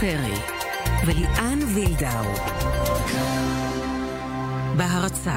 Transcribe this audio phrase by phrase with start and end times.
[0.00, 0.34] פרי
[1.06, 2.24] וליאן וילדאו.
[4.76, 5.36] בהרצה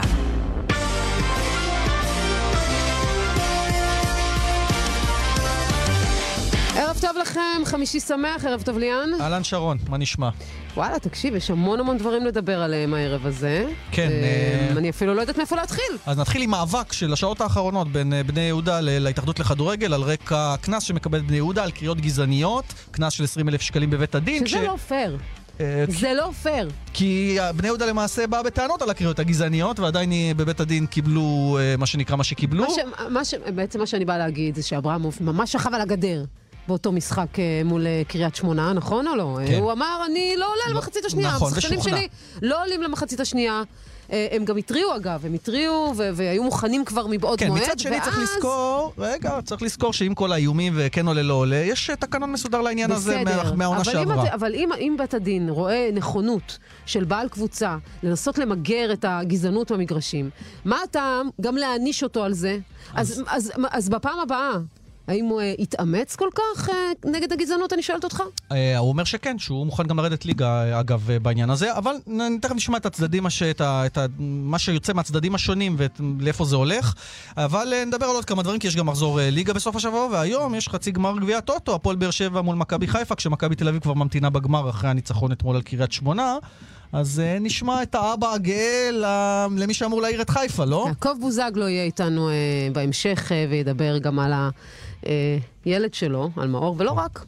[6.76, 9.10] ערב טוב לכם, חמישי שמח, ערב טוב ליאן.
[9.22, 10.30] אהלן שרון, מה נשמע?
[10.78, 13.66] וואלה, תקשיב, יש המון המון דברים לדבר עליהם הערב הזה.
[13.92, 15.98] כן, אה, אה, אני אפילו לא יודעת מאיפה להתחיל.
[16.06, 20.56] אז נתחיל עם מאבק של השעות האחרונות בין אה, בני יהודה להתאחדות לכדורגל על רקע
[20.62, 24.48] קנס שמקבלת בני יהודה על קריאות גזעניות, קנס של 20 אלף שקלים בבית הדין.
[24.48, 25.18] שזה כש- לא פייר.
[25.62, 26.70] אה, זה לא פייר.
[26.94, 32.16] כי בני יהודה למעשה באה בטענות על הקריאות הגזעניות, ועדיין בבית הדין קיבלו מה שנקרא
[32.16, 32.64] מה שקיבלו.
[32.64, 36.24] מה ש- מה ש- בעצם מה שאני באה להגיד זה שאברמוב ממש שכב על הגדר.
[36.68, 39.38] באותו משחק אה, מול אה, קריית שמונה, נכון או לא?
[39.48, 39.60] כן.
[39.60, 41.30] הוא אמר, אני לא עולה למחצית השנייה.
[41.30, 41.82] נכון, ושוכנע.
[41.84, 42.08] שלי
[42.42, 43.62] לא עולים למחצית השנייה.
[44.12, 47.62] אה, הם גם התריעו אגב, הם התריעו ו- והיו מוכנים כבר מבעוד כן, מועד.
[47.62, 51.56] מצד שני צריך ואז- לזכור, רגע, צריך לזכור שעם כל האיומים וכן עולה לא עולה,
[51.56, 54.28] יש אה, תקנון מסודר לעניין הזה מה- מהעונה אבל שעברה.
[54.28, 59.72] את- אבל אם, אם בית הדין רואה נכונות של בעל קבוצה לנסות למגר את הגזענות
[59.72, 60.30] במגרשים,
[60.66, 62.58] מה הטעם גם להעניש אותו על זה?
[62.94, 64.52] אז, אז, אז, אז בפעם הבאה,
[65.08, 66.76] האם הוא אה, יתאמץ כל כך אה,
[67.12, 68.24] נגד הגזענות, אני שואלת אותך?
[68.52, 72.56] אה, הוא אומר שכן, שהוא מוכן גם לרדת ליגה, אגב, בעניין הזה, אבל נ- תכף
[72.56, 76.94] נשמע את הצדדים, הש- את ה, את ה, מה שיוצא מהצדדים השונים ולאיפה זה הולך.
[77.38, 80.70] אבל נדבר על עוד כמה דברים, כי יש גם מחזור ליגה בסוף השבוע, והיום יש
[80.70, 84.30] חצי גמר גביע הטוטו, הפועל באר שבע מול מכבי חיפה, כשמכבי תל אביב כבר ממתינה
[84.30, 86.38] בגמר אחרי הניצחון אתמול על קריית שמונה.
[86.94, 88.90] אז נשמע את האבא הגאה
[89.58, 90.86] למי שאמור להעיר את חיפה, לא?
[90.88, 92.30] יעקב בוזגלו יהיה איתנו
[92.74, 94.34] בהמשך וידבר גם על
[95.66, 97.26] הילד שלו, על מאור, ולא רק.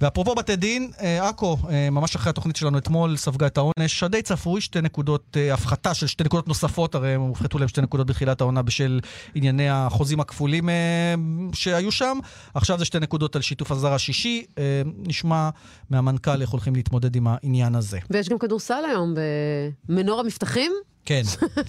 [0.00, 4.22] ואפרופו בתי דין, אה, עכו, אה, ממש אחרי התוכנית שלנו אתמול, ספגה את העונש הדי
[4.22, 8.06] צפוי, שתי נקודות, אה, הפחתה של שתי נקודות נוספות, הרי הם הופחתו להם שתי נקודות
[8.06, 9.00] בתחילת העונה בשל
[9.34, 11.14] ענייני החוזים הכפולים אה,
[11.52, 12.18] שהיו שם.
[12.54, 14.44] עכשיו זה שתי נקודות על שיתוף הזר השישי.
[14.58, 15.50] אה, נשמע
[15.90, 17.98] מהמנכ"ל איך הולכים להתמודד עם העניין הזה.
[18.10, 19.14] ויש גם כדורסל היום
[19.88, 20.72] במנור המבטחים.
[21.06, 21.22] כן,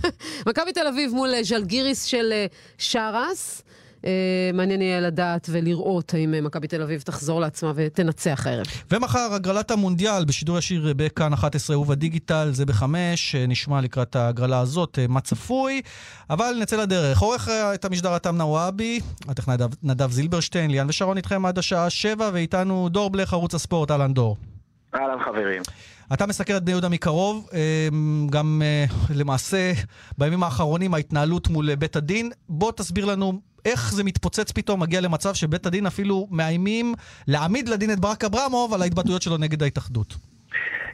[0.48, 2.46] מכבי תל אביב מול אה, ז'לגיריס של אה,
[2.78, 3.62] שרס.
[4.08, 8.66] אה, מעניין יהיה לדעת ולראות האם אה, מכבי תל אביב תחזור לעצמה ותנצח הערב.
[8.92, 15.00] ומחר הגרלת המונדיאל בשידור ישיר בכאן 11 ובדיגיטל, זה בחמש, אה, נשמע לקראת ההגרלה הזאת
[15.10, 15.82] מה צפוי,
[16.30, 17.20] אבל נצא לדרך.
[17.20, 22.30] עורך את המשדר עתם נוואבי, הטכנאי נדב, נדב זילברשטיין, ליאן ושרון איתכם עד השעה שבע,
[22.34, 24.38] ואיתנו דור בלך, ערוץ הספורט, אהלן דור.
[24.96, 25.62] אהלן חברים.
[26.14, 27.50] אתה מסקר את בני יהודה מקרוב,
[28.30, 28.62] גם
[29.16, 29.72] למעשה
[30.18, 32.32] בימים האחרונים ההתנהלות מול בית הדין.
[32.50, 36.94] בוא תסביר לנו איך זה מתפוצץ פתאום, מגיע למצב שבית הדין אפילו מאיימים
[37.28, 40.16] להעמיד לדין את ברק אברמוב על ההתבטאויות שלו נגד ההתאחדות.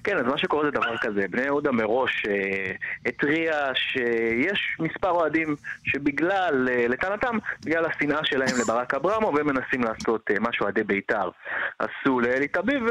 [0.03, 2.72] כן, אז מה שקורה זה דבר כזה, בני יהודה מראש אה,
[3.06, 10.22] התריע שיש מספר אוהדים שבגלל, אה, לטענתם, בגלל השנאה שלהם לברק אברמוב, הם מנסים לעשות
[10.31, 11.30] אה, מה שאוהדי בית"ר
[11.80, 12.84] עשו לאלי טביב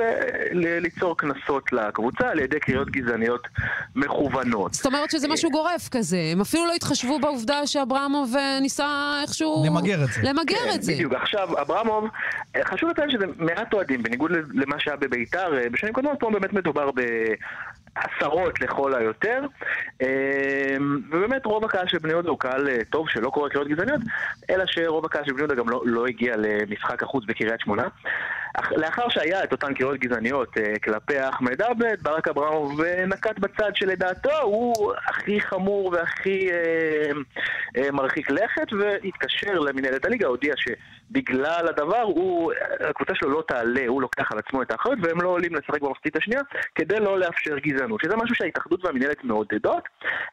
[0.55, 3.49] וליצור קנסות לקבוצה על ידי קריאות גזעניות
[3.97, 4.75] מכוונות.
[4.75, 6.19] זאת אומרת שזה משהו גורף כזה.
[6.33, 9.65] הם אפילו לא התחשבו בעובדה שאברמוב אה, ניסה איכשהו...
[9.67, 10.21] למגר את זה.
[10.23, 10.93] למגר כן, את זה.
[10.93, 11.12] בדיוק.
[11.12, 12.05] עכשיו, אברמוב,
[12.56, 16.53] אה, חשוב לציין שזה מעט אוהדים, בניגוד למה שהיה בביתר, אה, בשנים קודמות פה באמת
[16.53, 16.91] מדובר
[17.97, 19.41] בעשרות לכל היותר.
[20.03, 20.77] אה,
[21.11, 24.01] ובאמת רוב הקהל של בני יהודה הוא קהל אה, טוב שלא קורא קריאות גזעניות,
[24.51, 27.89] אלא שרוב הקהל של בני יהודה גם לא, לא הגיע למשחק החוץ בקריית שמונה.
[28.71, 34.41] לאחר שהיה את אותן קריאות גזעניות אה, כלפי אחמד עבד, ברק אברמוב נקט בצד שלדעתו
[34.43, 37.11] הוא הכי חמור והכי אה,
[37.77, 40.55] אה, מרחיק לכת, והתקשר למנהלת הליגה, הודיע
[41.12, 42.53] שבגלל הדבר, הוא,
[42.91, 46.17] הקבוצה שלו לא תעלה, הוא לוקח על עצמו את האחריות, והם לא עולים לשחק במחצית
[46.17, 46.41] השנייה,
[46.75, 49.83] כדי לא לאפשר גזענות, שזה משהו שההתאחדות והמנהלת מעודדות,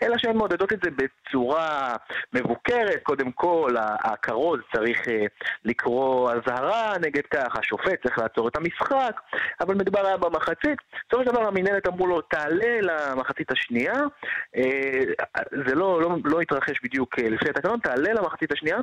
[0.03, 1.95] אלא שהן מעודדות את זה בצורה
[2.33, 3.69] מבוקרת, קודם כל,
[4.03, 5.25] הכרוז צריך אה,
[5.65, 9.21] לקרוא אזהרה נגד כך, השופט צריך לעצור את המשחק,
[9.61, 10.79] אבל מדובר היה במחצית.
[11.07, 13.93] בסופו של דבר המינהלת אמרו לו, תעלה למחצית השנייה,
[14.57, 15.01] אה,
[15.67, 18.77] זה לא, לא, לא התרחש בדיוק אה, לפי התקנון, תעלה למחצית השנייה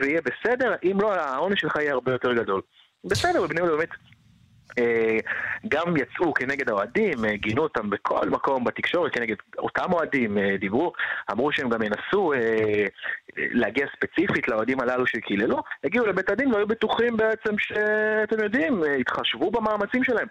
[0.00, 2.60] ויהיה בסדר, אם לא, העונש שלך יהיה הרבה יותר גדול.
[3.04, 3.90] בסדר, ובני יהודה באמת
[4.78, 5.18] אה,
[5.68, 10.92] גם יצאו כנגד האוהדים, אה, גינו אותם בכל מקום בתקשורת, כנגד אותם אוהדים, אה, דיברו,
[11.32, 12.32] אמרו שהם גם ינסו
[13.36, 20.04] להגיע ספציפית לאוהדים הללו שקיללו, הגיעו לבית הדין והיו בטוחים בעצם שאתם יודעים, התחשבו במאמצים
[20.04, 20.26] שלהם.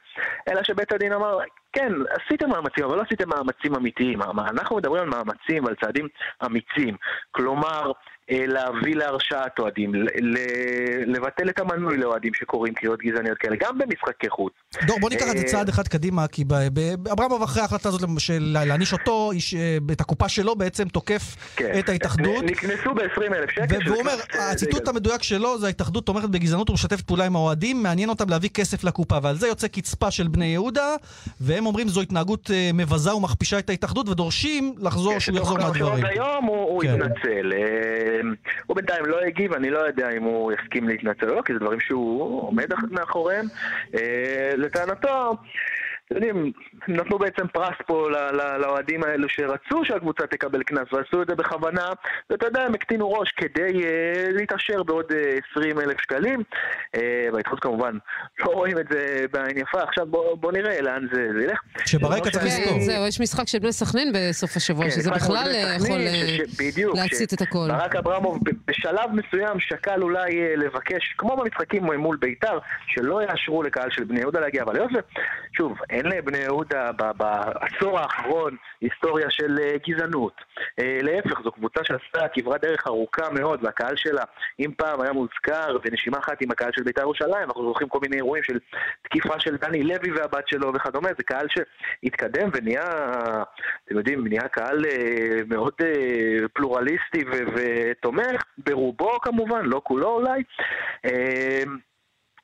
[0.48, 1.39] אלא שבית הדין אמר,
[1.74, 4.21] כן, עשיתם מאמצים, אבל לא עשיתם מאמצים אמיתיים.
[4.21, 6.07] אנחנו מדברים על מאמצים ועל צעדים
[6.45, 6.95] אמיצים.
[7.31, 7.92] כלומר,
[8.30, 9.92] להביא להרשעת אוהדים,
[11.06, 14.54] לבטל את המנוי לאוהדים שקוראים קריאות גזעניות כאלה, גם במשחקי חוץ.
[14.88, 16.44] דור, בוא ניקח את זה אה, צעד אחד קדימה, כי
[17.12, 21.80] אברמוב אחרי ההחלטה הזאת של להעניש אותו, אה, את הקופה שלו בעצם תוקף כן.
[21.80, 22.44] את ההתאחדות.
[22.44, 23.77] נקנסו ב-20 אלף שקל.
[23.86, 28.10] והוא אומר, אה, הציטוט המדויק שלו זה ההתאחדות תומכת בגזענות ומשתפת פעולה עם האוהדים, מעניין
[28.10, 30.95] אותם להביא כסף לקופה, ועל זה יוצא קצפה של בני יהודה,
[31.42, 36.06] והם אומרים זו התנהגות אה, מבזה ומכפישה את ההתאחדות, ודורשים לחזור, כן, שהוא יחזור מהדברים.
[36.06, 36.95] היום הוא, כן.
[36.95, 37.54] יתנצל.
[37.54, 38.14] אה,
[38.65, 41.59] הוא בינתיים לא הגיב, אני לא יודע אם הוא יסכים להתנצל או לא, כי זה
[41.59, 43.45] דברים שהוא עומד מאחוריהם.
[43.95, 45.38] אה, לטענתו...
[46.06, 46.52] אתם יודעים,
[46.88, 48.10] נתנו בעצם פרס פה
[48.60, 51.86] לאוהדים האלו שרצו שהקבוצה תקבל קנס ועשו את זה בכוונה,
[52.30, 56.44] ואתה יודע, הם הקטינו ראש כדי אה, להתעשר בעוד אה, 20 אלף שקלים.
[56.96, 57.98] אה, בהתחדות כמובן
[58.40, 61.60] לא רואים את זה בעין יפה, עכשיו בוא, בוא נראה לאן זה, זה ילך.
[61.86, 62.74] שברקע צריך לזכור.
[62.74, 65.98] כן, זהו, יש משחק של בני סכנין בסוף השבוע, כן, שזה בכלל יכול
[66.96, 67.68] להצית את הכל.
[67.68, 74.04] ברק אברמוב בשלב מסוים שקל אולי לבקש, כמו במשחקים מול ביתר, שלא יאשרו לקהל של
[74.04, 74.92] בני יהודה להגיע, אבל היות.
[75.57, 80.33] שוב, אין לבני יהודה בעשור האחרון היסטוריה של אה, גזענות.
[80.80, 84.24] אה, להפך, זו קבוצה שעשתה כברת דרך ארוכה מאוד, והקהל שלה,
[84.59, 88.15] אם פעם היה מוזכר בנשימה אחת עם הקהל של ביתר ירושלים, אנחנו זוכרים כל מיני
[88.15, 88.59] אירועים של
[89.01, 92.86] תקיפה של דני לוי והבת שלו וכדומה, זה קהל שהתקדם ונהיה,
[93.86, 95.74] אתם יודעים, נהיה קהל אה, מאוד
[96.53, 97.24] פלורליסטי
[97.56, 100.44] ותומך, ברובו כמובן, לא כולו אולי.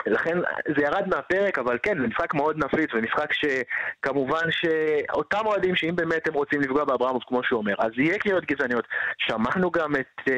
[0.07, 0.37] לכן
[0.77, 6.27] זה ירד מהפרק, אבל כן, זה משחק מאוד נפיץ, ומשחק שכמובן שאותם אוהדים שאם באמת
[6.27, 8.85] הם רוצים לפגוע באברמוב, כמו שהוא אומר, אז יהיה קריאות גזעניות.
[9.17, 10.35] שמענו גם את, אה,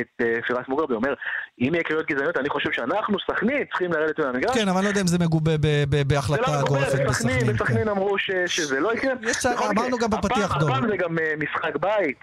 [0.00, 1.14] את אה, פירס מוגרבי אומר,
[1.60, 4.56] אם יהיה קריאות גזעניות, אני חושב שאנחנו, סכנין, צריכים לרדת מהמגרש.
[4.58, 7.36] כן, אבל אני לא יודע אם זה מגובה ב- ב- זה בהחלטה לא גורפת בסכנין,
[7.46, 7.84] בסכנין.
[7.84, 7.88] כן.
[7.88, 9.12] אמרו ש, שזה לא יקרה.
[9.22, 10.70] יש- בכל אמרנו גם בפתיח, דור.
[10.70, 12.18] הפעם זה גם אה, משחק בית.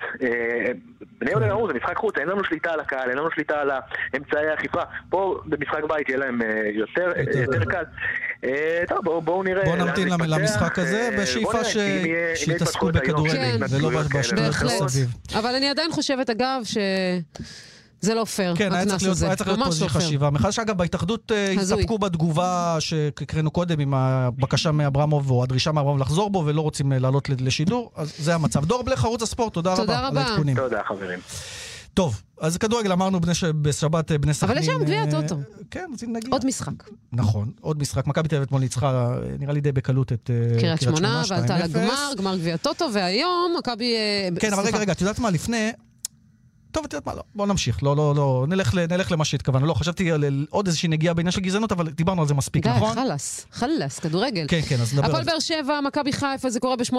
[1.19, 3.71] בני יהודה אמרו, זה משחק חוץ, אין לנו שליטה על הקהל, אין לנו שליטה על
[4.17, 4.81] אמצעי האכיפה.
[5.09, 6.41] פה במשחק בית יהיה להם
[6.75, 7.83] יותר יותר יותר קל.
[8.43, 9.63] אה, טוב, בואו בואו נראה.
[9.65, 10.15] בואו נמתין זה.
[10.27, 11.77] למשחק הזה, אה, בשאיפה ש-
[12.35, 13.57] שיתעסקו בכדורגל, כן.
[13.69, 14.55] ולא בשטויות.
[14.85, 15.13] מסביב.
[15.33, 19.25] אבל אני עדיין חושבת, אגב, שזה לא פייר, כן, היה צריך להיות הזה.
[19.25, 20.05] היה צריך להיות פה איזושהי לא פייר.
[20.05, 20.29] חשיבה.
[20.29, 21.51] מחדש, אגב, בהתאחדות אה.
[21.61, 26.99] הסתפקו בתגובה שהקראנו קודם עם הבקשה מאברמוב, או הדרישה מאברמוב לחזור בו, ולא רוצים אה,
[26.99, 28.65] לעלות לשידור, אז זה המצב.
[28.65, 30.21] דור בלך, ערוץ הספורט, תודה תודה רבה על רבה.
[30.21, 30.55] העדכונים.
[30.55, 31.19] תודה, חברים.
[31.93, 34.51] טוב, אז כדורגל אמרנו בני ש- בשבת אה, בני סכנין.
[34.51, 35.35] אבל יש היום גביע אה, הטוטו.
[35.71, 36.29] כן, אז נגיע.
[36.31, 36.71] עוד משחק.
[37.13, 38.07] נכון, עוד משחק.
[38.07, 41.57] מכבי תל אביב אתמול ניצחה, אה, נראה לי די בקלות את אה, קריית שמונה, ועלתה
[41.57, 41.63] 2-0.
[41.63, 43.95] לגמר, גמר גביע הטוטו, והיום מכבי...
[43.95, 44.63] אה, כן, אבל.
[44.63, 45.29] רגע, רגע, את יודעת מה?
[45.29, 45.71] לפני...
[46.71, 47.13] טוב, את יודעת מה?
[47.15, 47.83] לא, בוא נמשיך.
[47.83, 48.45] לא, לא, לא.
[48.49, 49.65] נלך, נלך למה שהתכוונו.
[49.65, 52.69] לא, חשבתי על עוד איזושהי נגיעה בעניין של גזענות, אבל דיברנו על זה מספיק, די,
[52.69, 52.93] נכון?
[52.95, 54.45] חלאס, חלאס, כדורגל.
[54.47, 55.31] כן, כן, אז נדבר על הפועל זה.
[55.31, 56.95] באר שבע, מכבי חיפה, זה קורה ב-8:30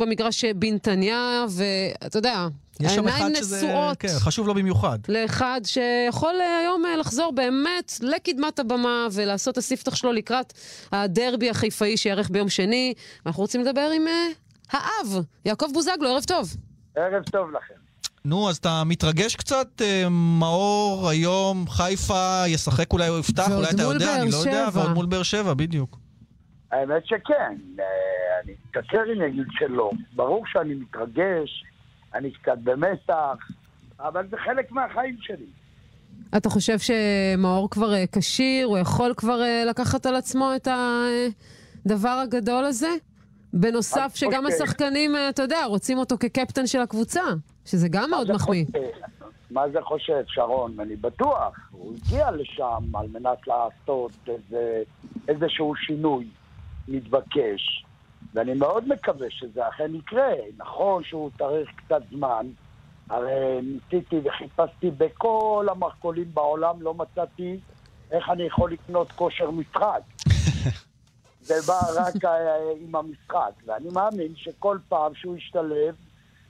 [0.00, 2.48] במגרש בנתניה, ואתה יודע,
[2.80, 3.56] יש שם אחד שזה...
[3.56, 4.98] נשואות כן, חשוב לו במיוחד.
[5.08, 10.52] לאחד שיכול אה, היום אה, לחזור באמת לקדמת הבמה ולעשות את הספתח שלו לקראת
[10.92, 12.94] הדרבי החיפאי שייערך ביום שני.
[13.26, 14.26] אנחנו רוצים לדבר עם אה,
[14.72, 16.48] האב, יעקב בוזגלו, ערב טוב.
[16.96, 17.74] ערב טוב לכם.
[18.24, 19.82] נו, אז אתה מתרגש קצת?
[20.10, 24.68] מאור היום, חיפה, ישחק אולי, הוא יפתח, אולי אתה יודע, אני לא יודע.
[24.72, 25.98] ועוד מול באר שבע, בדיוק.
[26.72, 27.56] האמת שכן,
[28.44, 29.90] אני אקצר אם אגיד שלא.
[30.12, 31.64] ברור שאני מתרגש,
[32.16, 33.36] אני קצת במתח,
[34.00, 35.46] אבל זה חלק מהחיים שלי.
[36.36, 40.68] אתה חושב שמאור כבר אה, כשיר, הוא יכול כבר אה, לקחת על עצמו את
[41.86, 42.88] הדבר הגדול הזה?
[43.52, 47.22] בנוסף שגם חושב- השחקנים, אה, אתה יודע, רוצים אותו כקפטן של הקבוצה,
[47.64, 48.64] שזה גם מאוד מחמיא.
[49.50, 50.80] מה זה חושב, שרון?
[50.80, 51.54] אני בטוח.
[51.70, 54.82] הוא הגיע לשם על מנת לעשות איזה,
[55.28, 56.26] איזשהו שינוי
[56.88, 57.84] מתבקש,
[58.36, 60.32] ואני מאוד מקווה שזה אכן יקרה.
[60.56, 62.46] נכון שהוא צריך קצת זמן,
[63.10, 67.60] הרי ניסיתי וחיפשתי בכל המרכולים בעולם, לא מצאתי
[68.10, 70.00] איך אני יכול לקנות כושר משחק.
[71.48, 75.94] זה בא רק אה, עם המשחק, ואני מאמין שכל פעם שהוא ישתלב,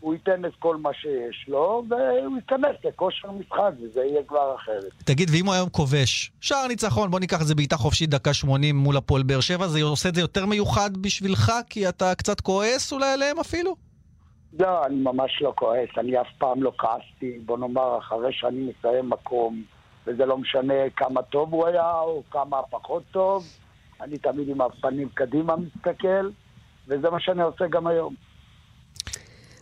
[0.01, 4.93] הוא ייתן את כל מה שיש לו, והוא ייכנס לכושר משחק, וזה יהיה כבר אחרת.
[5.05, 8.77] תגיד, ואם הוא היום כובש, שער ניצחון, בוא ניקח את זה בעיטה חופשית דקה 80
[8.77, 12.93] מול הפועל באר שבע, זה עושה את זה יותר מיוחד בשבילך, כי אתה קצת כועס
[12.93, 13.77] אולי עליהם אפילו?
[14.59, 19.11] לא, אני ממש לא כועס, אני אף פעם לא כעסתי, בוא נאמר, אחרי שאני מסיים
[19.11, 19.63] מקום,
[20.07, 23.45] וזה לא משנה כמה טוב הוא היה או כמה פחות טוב,
[24.01, 26.31] אני תמיד עם הפנים קדימה מסתכל,
[26.89, 28.26] וזה מה שאני עושה גם היום.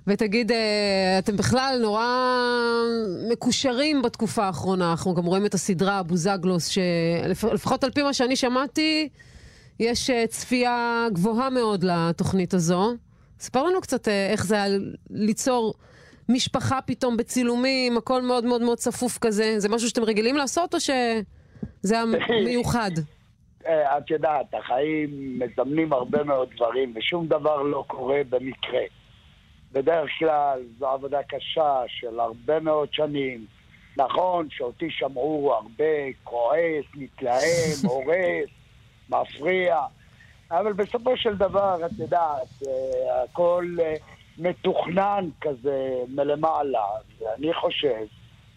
[0.07, 2.07] ותגיד, אה, אתם בכלל נורא
[3.33, 4.91] מקושרים בתקופה האחרונה.
[4.91, 9.09] אנחנו גם רואים את הסדרה בוזגלוס, שלפחות על פי מה שאני שמעתי,
[9.81, 12.95] יש אה, צפייה גבוהה מאוד לתוכנית הזו.
[13.39, 14.79] ספר לנו קצת אה, איך זה היה
[15.11, 15.75] ליצור
[16.29, 19.55] משפחה פתאום בצילומים, הכל מאוד מאוד מאוד צפוף כזה?
[19.59, 22.91] זה משהו שאתם רגילים לעשות או שזה המיוחד?
[23.67, 28.83] אה, את יודעת, החיים מזמנים הרבה מאוד דברים, ושום דבר לא קורה במקרה.
[29.75, 33.47] בדרך כלל זו עבודה קשה של הרבה מאוד שנים.
[33.97, 38.51] נכון שאותי שמעו הרבה כועס, מתלהם, הורס,
[39.09, 39.81] מפריע,
[40.51, 43.95] אבל בסופו של דבר, את יודעת, אה, הכל אה,
[44.39, 46.87] מתוכנן כזה מלמעלה,
[47.21, 48.05] ואני חושב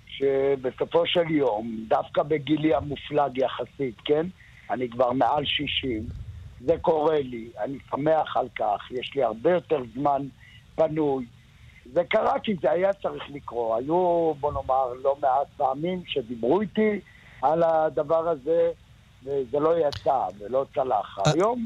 [0.07, 4.25] שבסופו של יום, דווקא בגילי המופלג יחסית, כן?
[4.69, 6.03] אני כבר מעל 60,
[6.61, 10.27] זה קורה לי, אני שמח על כך, יש לי הרבה יותר זמן
[10.77, 11.25] פנוי.
[11.93, 13.79] זה קרה כי זה היה צריך לקרות.
[13.79, 16.99] היו, בוא נאמר, לא מעט פעמים שדיברו איתי
[17.41, 18.69] על הדבר הזה,
[19.23, 21.17] וזה לא יצא ולא צלח.
[21.19, 21.65] אה, היום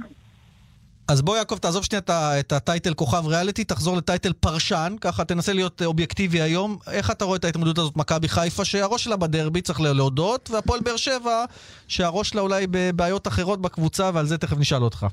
[1.07, 2.01] אז בוא יעקב, תעזוב שנייה
[2.39, 6.77] את הטייטל כוכב ריאליטי, תחזור לטייטל פרשן, ככה תנסה להיות אובייקטיבי היום.
[6.91, 10.95] איך אתה רואה את ההתמודדות הזאת, מכבי חיפה, שהראש שלה בדרבי, צריך להודות, והפועל באר
[10.95, 11.45] שבע,
[11.87, 15.05] שהראש שלה אולי בבעיות אחרות בקבוצה, ועל זה תכף נשאל אותך.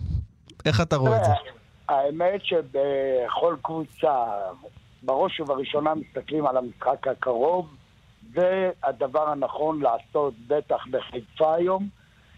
[0.65, 1.58] איך אתה רואה את זה?
[1.89, 4.25] האמת שבכל קבוצה,
[5.03, 7.75] בראש ובראשונה מסתכלים על המשחק הקרוב,
[8.33, 11.89] והדבר הנכון לעשות, בטח בחיפה היום.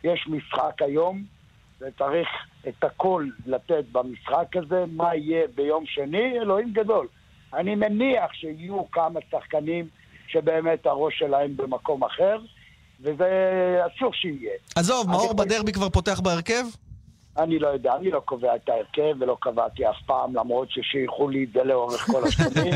[0.04, 1.24] יש משחק היום,
[1.80, 2.28] וצריך
[2.68, 4.84] את הכל לתת במשחק הזה.
[4.88, 6.38] מה יהיה ביום שני?
[6.38, 7.06] אלוהים גדול.
[7.54, 9.88] אני מניח שיהיו כמה שחקנים
[10.26, 12.38] שבאמת הראש שלהם במקום אחר,
[13.00, 13.28] וזה
[13.86, 14.52] אסור שיהיה.
[14.76, 16.64] עזוב, מאור בדרבי כבר פותח בהרכב?
[17.38, 21.44] אני לא יודע, אני לא קובע את ההרכב ולא קבעתי אף פעם, למרות ששייכו לי
[21.44, 22.74] את זה לאורך כל השנים.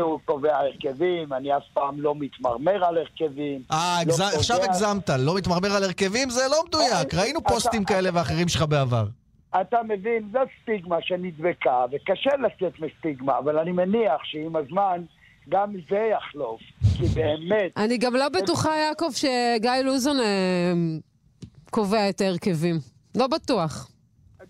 [0.00, 3.62] הוא קובע הרכבים, אני אף פעם לא מתמרמר על הרכבים.
[3.72, 4.70] אה, לא עכשיו קובע...
[4.70, 6.30] הגזמת, לא מתמרמר על הרכבים?
[6.30, 9.04] זה לא מדויק, אה, ראינו פוסטים אתה, כאלה ואחרים שלך בעבר.
[9.60, 15.02] אתה מבין, זו סטיגמה שנדבקה, וקשה לצאת מסטיגמה, אבל אני מניח שעם הזמן...
[15.50, 16.60] גם זה יחלוף,
[16.96, 17.72] כי באמת...
[17.76, 20.72] אני גם לא בטוחה, יעקב, שגיא לוזון אה,
[21.70, 22.97] קובע את ההרכבים.
[23.14, 23.90] לא בטוח.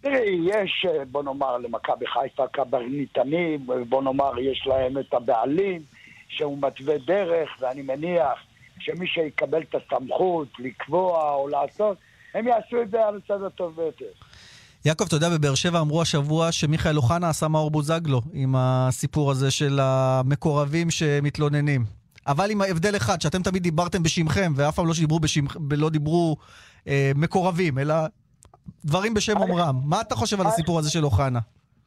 [0.00, 5.82] תראי, יש, בוא נאמר, למכבי חיפה קברניתנים, בוא נאמר, יש להם את הבעלים,
[6.28, 8.38] שהוא מתווה דרך, ואני מניח
[8.78, 11.96] שמי שיקבל את הסמכות לקבוע או לעשות,
[12.34, 14.04] הם יעשו את זה על הצד הטוב ביותר.
[14.84, 19.50] יעקב, אתה יודע, בבאר שבע אמרו השבוע שמיכאל אוחנה עשה מאור בוזגלו עם הסיפור הזה
[19.50, 21.84] של המקורבים שמתלוננים.
[22.26, 25.56] אבל עם ההבדל אחד, שאתם תמיד דיברתם בשמכם, ואף פעם לא דיברו, בשמכ...
[25.70, 26.36] לא דיברו
[26.88, 27.94] אה, מקורבים, אלא
[28.84, 29.76] דברים בשם אומרם.
[29.84, 31.38] מה אתה חושב על הסיפור הזה של אוחנה?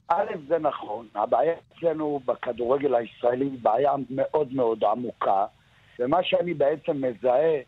[0.07, 1.07] א', זה נכון.
[1.15, 5.45] הבעיה אצלנו בכדורגל הישראלי היא בעיה מאוד מאוד עמוקה,
[5.99, 7.59] ומה שאני בעצם מזהה,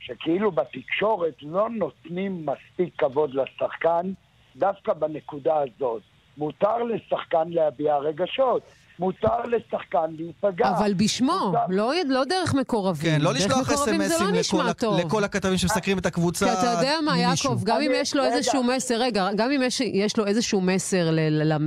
[0.00, 4.12] שכאילו בתקשורת לא נותנים מספיק כבוד לשחקן
[4.56, 6.02] דווקא בנקודה הזאת.
[6.36, 8.62] מותר לשחקן להביע רגשות.
[8.98, 10.68] מותר לשחקן להיפגע.
[10.78, 11.58] אבל בשמו, מותר...
[11.68, 13.10] לא, לא דרך מקורבים.
[13.10, 14.26] כן, לא לשלוח אס.אם.אסים
[14.58, 17.50] לא לכל, לכל הכתבים שמסקרים את הקבוצה כי אתה יודע מה, ממישהו.
[17.50, 18.34] יעקב, גם אני, אם יש לו רגע.
[18.34, 21.10] איזשהו מסר, רגע, גם אם יש, יש לו איזשהו מסר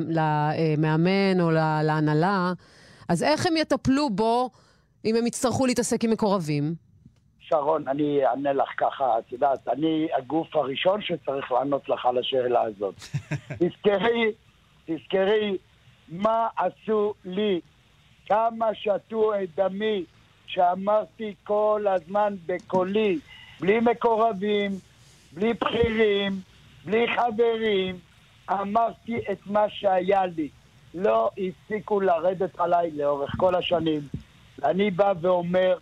[0.09, 1.51] למאמן או
[1.83, 2.53] להנהלה,
[3.09, 4.49] אז איך הם יטפלו בו
[5.05, 6.75] אם הם יצטרכו להתעסק עם מקורבים?
[7.39, 12.61] שרון, אני אענה לך ככה, את יודעת, אני הגוף הראשון שצריך לענות לך על השאלה
[12.61, 12.95] הזאת.
[13.59, 14.31] תזכרי,
[14.85, 15.57] תזכרי
[16.11, 17.59] מה עשו לי,
[18.25, 20.03] כמה שתו את דמי,
[20.47, 23.19] שאמרתי כל הזמן בקולי,
[23.59, 24.79] בלי מקורבים,
[25.31, 26.41] בלי בכירים,
[26.85, 27.95] בלי חברים,
[28.51, 30.49] אמרתי את מה שהיה לי.
[30.93, 34.01] לא הפסיקו לרדת עליי לאורך כל השנים.
[34.63, 35.77] אני בא ואומר,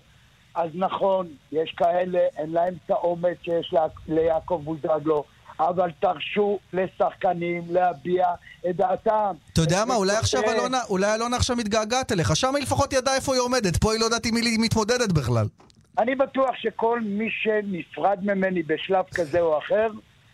[0.56, 3.74] אז נכון, יש כאלה, אין להם את האומץ שיש
[4.08, 5.24] ליעקב בוזגלו.
[5.60, 8.28] אבל תרשו לשחקנים להביע
[8.70, 9.32] את דעתם.
[9.54, 13.16] אתה יודע מה, אולי עכשיו אלונה, אולי אלונה עכשיו מתגעגעת אליך, שם היא לפחות ידעה
[13.16, 15.46] איפה היא עומדת, פה היא לא יודעת עם מי היא מתמודדת בכלל.
[16.00, 19.88] אני בטוח שכל מי שנפרד ממני בשלב כזה או אחר,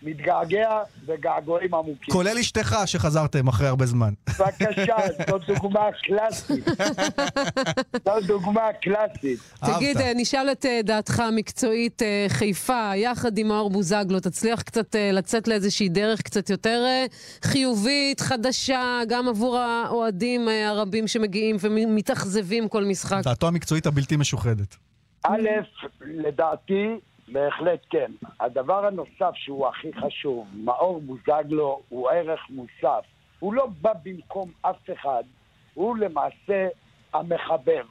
[0.06, 2.14] מתגעגע וגעגועים עמוקים.
[2.14, 4.14] כולל אשתך שחזרתם אחרי הרבה זמן.
[4.40, 4.96] בבקשה,
[5.30, 6.66] זאת דוגמה קלאסית.
[8.06, 9.40] זאת דוגמה קלאסית.
[9.66, 14.96] תגיד, אה, נשאל את אה, דעתך המקצועית, אה, חיפה, יחד עם מאור בוזגלו, תצליח קצת
[15.14, 16.86] לצאת לאיזושהי דרך קצת יותר
[17.42, 23.22] חיובית, חדשה, גם עבור האוהדים הרבים שמגיעים ומתאכזבים כל משחק.
[23.24, 24.76] דעתו המקצועית הבלתי משוחדת.
[25.24, 25.50] א',
[26.02, 28.12] לדעתי, בהחלט כן.
[28.40, 33.06] הדבר הנוסף שהוא הכי חשוב, מאור בוזגלו הוא ערך מוסף.
[33.40, 35.24] הוא לא בא במקום אף אחד,
[35.74, 36.68] הוא למעשה
[37.14, 37.84] המחבר.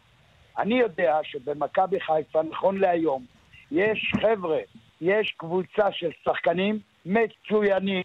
[0.58, 3.24] אני יודע שבמכבי חיפה, נכון להיום,
[3.70, 4.58] יש חבר'ה,
[5.00, 8.02] יש קבוצה של שחקנים מצוינים.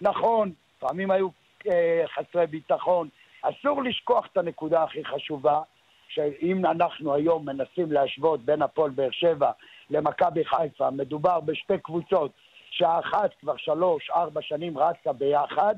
[0.00, 1.28] נכון, לפעמים היו
[1.66, 3.08] אה, חסרי ביטחון.
[3.42, 5.60] אסור לשכוח את הנקודה הכי חשובה,
[6.08, 9.50] שאם אנחנו היום מנסים להשוות בין הפועל באר שבע
[9.90, 12.30] למכבי חיפה, מדובר בשתי קבוצות
[12.70, 15.74] שהאחת כבר שלוש, ארבע שנים רצה ביחד,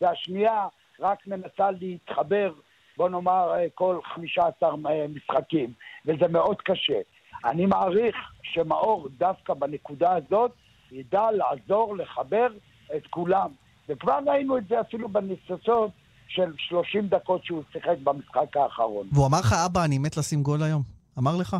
[0.00, 0.66] והשנייה
[1.00, 2.52] רק מנסה להתחבר,
[2.96, 5.72] בוא נאמר, אה, כל חמישה עשר אה, משחקים,
[6.06, 7.00] וזה מאוד קשה.
[7.44, 10.52] אני מעריך שמאור דווקא בנקודה הזאת
[10.92, 12.48] ידע לעזור לחבר
[12.96, 13.50] את כולם.
[13.88, 15.90] וכבר ראינו את זה אפילו בניסוצות
[16.30, 19.06] של 30 דקות שהוא שיחק במשחק האחרון.
[19.12, 20.82] והוא אמר לך, אבא, אני מת לשים גול היום?
[21.18, 21.56] אמר לך?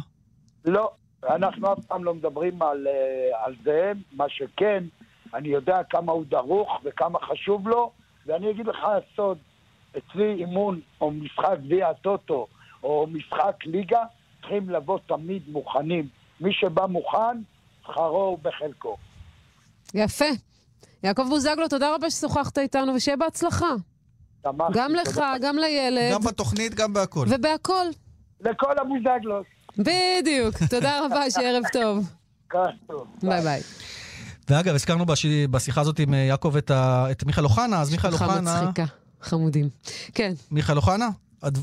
[0.64, 0.90] לא,
[1.30, 4.84] אנחנו אף פעם לא מדברים על, אה, על זה, מה שכן,
[5.34, 7.90] אני יודע כמה הוא דרוך וכמה חשוב לו,
[8.26, 9.38] ואני אגיד לך הסוד,
[9.98, 12.46] אצלי אימון או משחק גביע הטוטו
[12.82, 14.02] או משחק ליגה,
[14.40, 16.08] צריכים לבוא תמיד מוכנים.
[16.40, 17.42] מי שבא מוכן,
[17.82, 18.96] שכרו הוא בחלקו.
[19.94, 20.24] יפה.
[21.02, 23.74] יעקב בוזגלו, תודה רבה ששוחחת איתנו, ושיהיה בהצלחה.
[24.42, 25.20] שמחתי, גם לך.
[25.40, 27.26] גם לילד, גם בתוכנית, גם בהכל.
[27.30, 27.86] ובהכל.
[28.40, 29.46] לכל הבוזגלוס.
[29.78, 30.54] בדיוק.
[30.70, 32.06] תודה רבה, שערב טוב.
[33.22, 33.60] ביי ביי.
[34.48, 35.26] ואגב, הזכרנו בש...
[35.26, 37.06] בשיחה הזאת עם אה, יעקב את, ה...
[37.10, 38.62] את מיכאל אוחנה, אז מיכאל שיחה אוחנה...
[38.62, 38.84] מצחיקה.
[39.22, 39.68] חמודים.
[40.14, 40.32] כן.
[40.50, 41.08] מיכאל אוחנה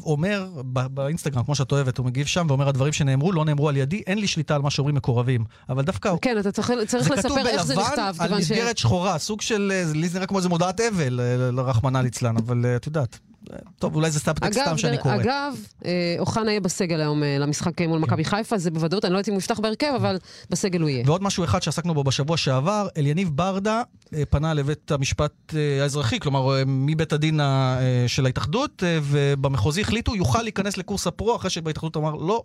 [0.03, 4.01] אומר באינסטגרם, כמו שאת אוהבת, הוא מגיב שם ואומר, הדברים שנאמרו לא נאמרו על ידי,
[4.07, 5.43] אין לי שליטה על מה שאומרים מקורבים.
[5.69, 6.13] אבל דווקא...
[6.22, 7.91] כן, אתה צריך, צריך זה כתוב לספר איך זה נכתב.
[7.96, 10.79] בלבן על כיוון ש- מסגרת שחורה, סוג של, אה, לי זה נראה כמו איזה מודעת
[10.81, 13.19] אבל, אה, לרחמנא ליצלן, אבל אה, את יודעת.
[13.53, 15.15] אה, טוב, אולי זה אגב, סתם שאני קורא.
[15.15, 19.17] אגב, אה, אוחנה יהיה בסגל היום אה, למשחק מול מכבי חיפה, זה בוודאות, אני לא
[19.17, 20.17] יודעת אם הוא יפתח בהרכב, אבל
[20.49, 21.03] בסגל הוא יהיה.
[21.05, 23.81] ועוד משהו אחד שעסקנו בו בשבוע שעבר, אליניב ברדה
[24.13, 27.77] אה, פנה לבית המשפט אה, האזרחי, כלומר אה, מבית הדין אה,
[28.07, 32.43] של ההתאחדות, אה, ובמחוזי החליטו, יוכל להיכנס לקורס הפרו, אחרי שבהתאחדות אמר לא.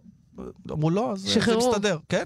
[0.70, 1.56] אמרו לא, אז זה.
[1.56, 2.22] מסתדר, כן?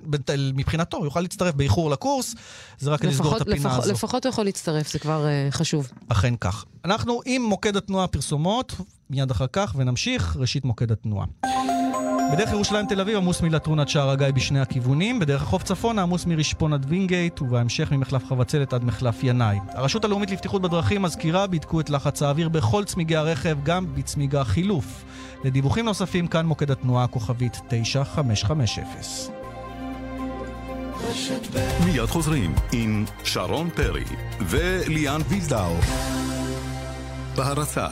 [0.55, 2.35] מבחינתו, הוא יוכל להצטרף באיחור לקורס,
[2.79, 3.93] זה רק לסגור את הפינה הזו.
[3.93, 5.91] לפחות הוא יכול להצטרף, זה כבר אה, חשוב.
[6.09, 6.65] אכן כך.
[6.85, 8.75] אנחנו עם מוקד התנועה פרסומות,
[9.11, 11.27] מיד אחר כך, ונמשיך, ראשית מוקד התנועה.
[12.33, 16.27] בדרך ירושלים תל אביב עמוס מלטרון עד שער הגיא בשני הכיוונים, בדרך החוף צפונה עמוס
[16.27, 19.59] מרשפון עד וינגייט, ובהמשך ממחלף חבצלת עד מחלף ינאי.
[19.69, 25.05] הרשות הלאומית לבטיחות בדרכים מזכירה, בדקו את לחץ האוויר בכל צמיגי הרכב, גם בצמיג החילוף.
[25.47, 28.85] לדיווחים נוספים, כאן מוקד התנועה כוכבית 9550.
[31.85, 34.05] מיד חוזרים עם שרון פרי
[34.41, 35.75] וליאן וילדאו.
[37.37, 37.89] בהרצה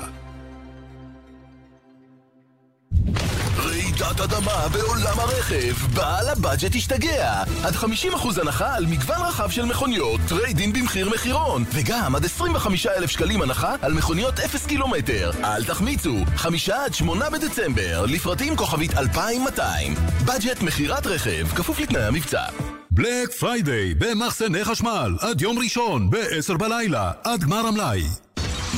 [4.01, 7.43] רעידת אדמה בעולם הרכב, בעל הבאג'ט השתגע.
[7.65, 13.43] עד 50% הנחה על מגוון רחב של מכוניות, trade-in במחיר מחירון, וגם עד 25,000 שקלים
[13.43, 15.31] הנחה על מכוניות 0 קילומטר.
[15.45, 19.95] אל תחמיצו, 5 עד 8 בדצמבר, לפרטים כוכבית 2200.
[20.25, 22.43] באג'ט מכירת רכב, כפוף לתנאי המבצע.
[22.91, 28.03] Black Friday במחסני חשמל עד יום ראשון ב-10 בלילה עד גמר המלאי.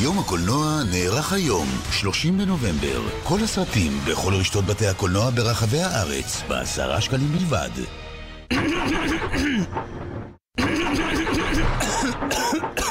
[0.03, 3.03] יום הקולנוע נערך היום, 30 בנובמבר.
[3.25, 7.71] כל הסרטים בכל רשתות בתי הקולנוע ברחבי הארץ, בעשרה שקלים בלבד.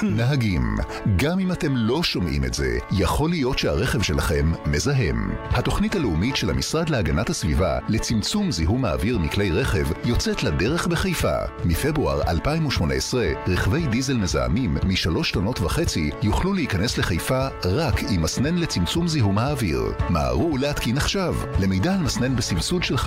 [0.04, 0.76] נהגים,
[1.16, 5.32] גם אם אתם לא שומעים את זה, יכול להיות שהרכב שלכם מזהם.
[5.50, 11.36] התוכנית הלאומית של המשרד להגנת הסביבה לצמצום זיהום האוויר מכלי רכב יוצאת לדרך בחיפה.
[11.66, 19.08] מפברואר 2018, רכבי דיזל מזהמים משלוש טונות וחצי יוכלו להיכנס לחיפה רק עם מסנן לצמצום
[19.08, 19.82] זיהום האוויר.
[20.10, 21.36] מהרו להתקין עכשיו.
[21.60, 22.98] למידע על מסנן בסבסוד של 50%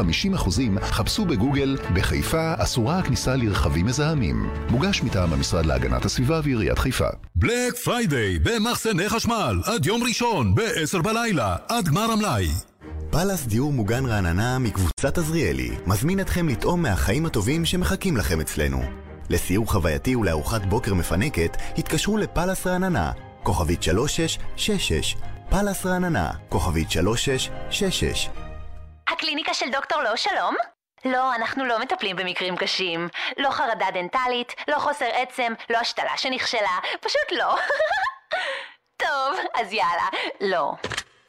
[0.83, 4.51] חפשו בגוגל בחיפה אסורה הכניסה לרכבים מזהמים.
[4.70, 7.09] מוגש מטעם המשרד להגנת הסביבה ועיריית חיפה.
[7.37, 12.49] Black Friday במחסני חשמל עד יום ראשון ב-10 בלילה עד גמר המלאי.
[13.11, 18.83] פאלאס דיור מוגן רעננה מקבוצת עזריאלי מזמין אתכם לטעום מהחיים הטובים שמחכים לכם אצלנו.
[19.31, 23.12] לסיור חווייתי ולארוחת בוקר מפנקת, התקשרו לפאלאס רעננה,
[23.43, 25.17] כוכבית 3666,
[25.51, 28.29] פאלאס רעננה, כוכבית 3666.
[29.12, 30.78] הקליניקה של דוקטור לא שלום?
[31.05, 33.09] לא, אנחנו לא מטפלים במקרים קשים.
[33.37, 37.57] לא חרדה דנטלית, לא חוסר עצם, לא השתלה שנכשלה, פשוט לא.
[39.03, 40.09] טוב, אז יאללה,
[40.41, 40.75] לא.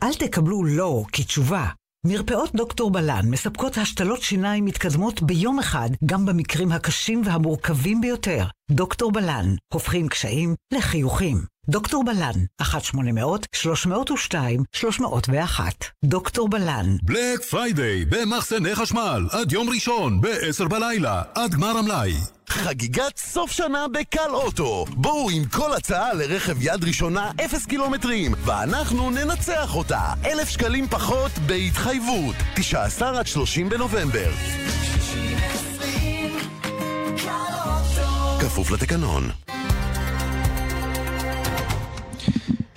[0.04, 1.66] אל תקבלו לא כתשובה.
[2.06, 8.46] מרפאות דוקטור בלן מספקות השתלות שיניים מתקדמות ביום אחד, גם במקרים הקשים והמורכבים ביותר.
[8.72, 11.38] דוקטור בלן, הופכים קשיים לחיוכים.
[11.70, 15.62] דוקטור בלן, 1-800-302-301.
[16.06, 16.96] דוקטור בלן.
[17.04, 22.14] Black Friday במחסני חשמל עד יום ראשון ב-10 בלילה עד גמר המלאי.
[22.50, 24.86] חגיגת סוף שנה בקל אוטו.
[24.90, 30.14] בואו עם כל הצעה לרכב יד ראשונה 0 קילומטרים, ואנחנו ננצח אותה.
[30.26, 32.36] אלף שקלים פחות בהתחייבות.
[32.56, 34.32] 19 עד 30 בנובמבר.
[38.40, 39.30] כפוף לתקנון.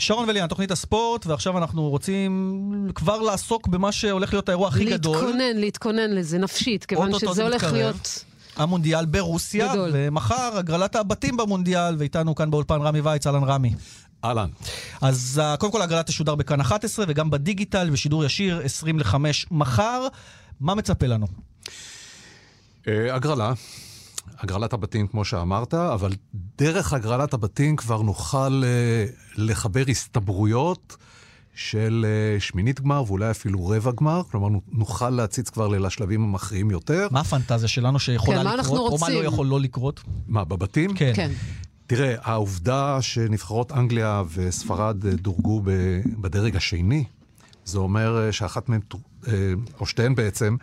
[0.02, 5.16] שרון וליאן, תוכנית הספורט, ועכשיו אנחנו רוצים כבר לעסוק במה שהולך להיות האירוע הכי גדול.
[5.16, 7.72] להתכונן, להתכונן לזה נפשית, כיוון שזה הולך מתקרב.
[7.74, 8.24] להיות...
[8.56, 9.90] המונדיאל ברוסיה, גדול.
[9.92, 13.74] ומחר הגרלת הבתים במונדיאל, ואיתנו כאן באולפן רמי וייץ, אהלן רמי.
[14.24, 14.48] אהלן.
[15.00, 19.14] אז אה, קודם כל הגרלה תשודר בכאן 11, וגם בדיגיטל, בשידור ישיר, 20 ל-5
[19.50, 20.06] מחר.
[20.60, 21.26] מה מצפה לנו?
[22.88, 23.52] אה, הגרלה,
[24.42, 26.12] הגרלת הבתים כמו שאמרת, אבל
[26.58, 29.04] דרך הגרלת הבתים כבר נוכל אה,
[29.36, 30.96] לחבר הסתברויות
[31.54, 36.70] של אה, שמינית גמר ואולי אפילו רבע גמר, כלומר נו- נוכל להציץ כבר לשלבים המכריעים
[36.70, 37.08] יותר.
[37.10, 39.08] מה הפנטזיה שלנו שיכולה כן, לקרות, אנחנו או מה?
[39.10, 40.02] לא יכול לא לקרות?
[40.28, 40.94] מה, בבתים?
[40.94, 41.12] כן.
[41.14, 41.30] כן.
[41.86, 45.62] תראה, העובדה שנבחרות אנגליה וספרד אה, דורגו
[46.20, 47.04] בדרג השני,
[47.64, 48.80] זה אומר שאחת מהן,
[49.80, 50.56] או שתיהן בעצם,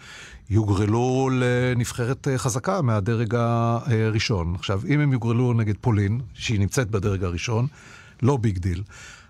[0.49, 4.55] יוגרלו לנבחרת אה, חזקה מהדרג הראשון.
[4.55, 7.67] עכשיו, אם הם יוגרלו נגד פולין, שהיא נמצאת בדרג הראשון,
[8.21, 8.83] לא big deal.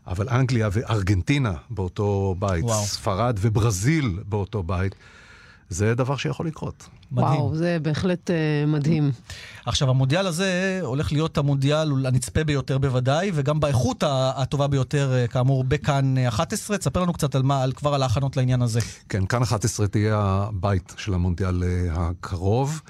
[0.07, 2.83] אבל אנגליה וארגנטינה באותו בית, וואו.
[2.83, 4.95] ספרד וברזיל באותו בית,
[5.69, 6.87] זה דבר שיכול לקרות.
[7.11, 7.27] מדהים.
[7.27, 8.35] וואו, זה בהחלט אה,
[8.67, 9.11] מדהים.
[9.65, 15.63] עכשיו, המונדיאל הזה הולך להיות המונדיאל הנצפה ביותר בוודאי, וגם באיכות הטובה ביותר, אה, כאמור,
[15.63, 16.77] בכאן 11.
[16.77, 18.79] תספר לנו קצת על מה, על, כבר על ההכנות לעניין הזה.
[19.09, 22.81] כן, כאן 11 תהיה הבית של המונדיאל אה, הקרוב.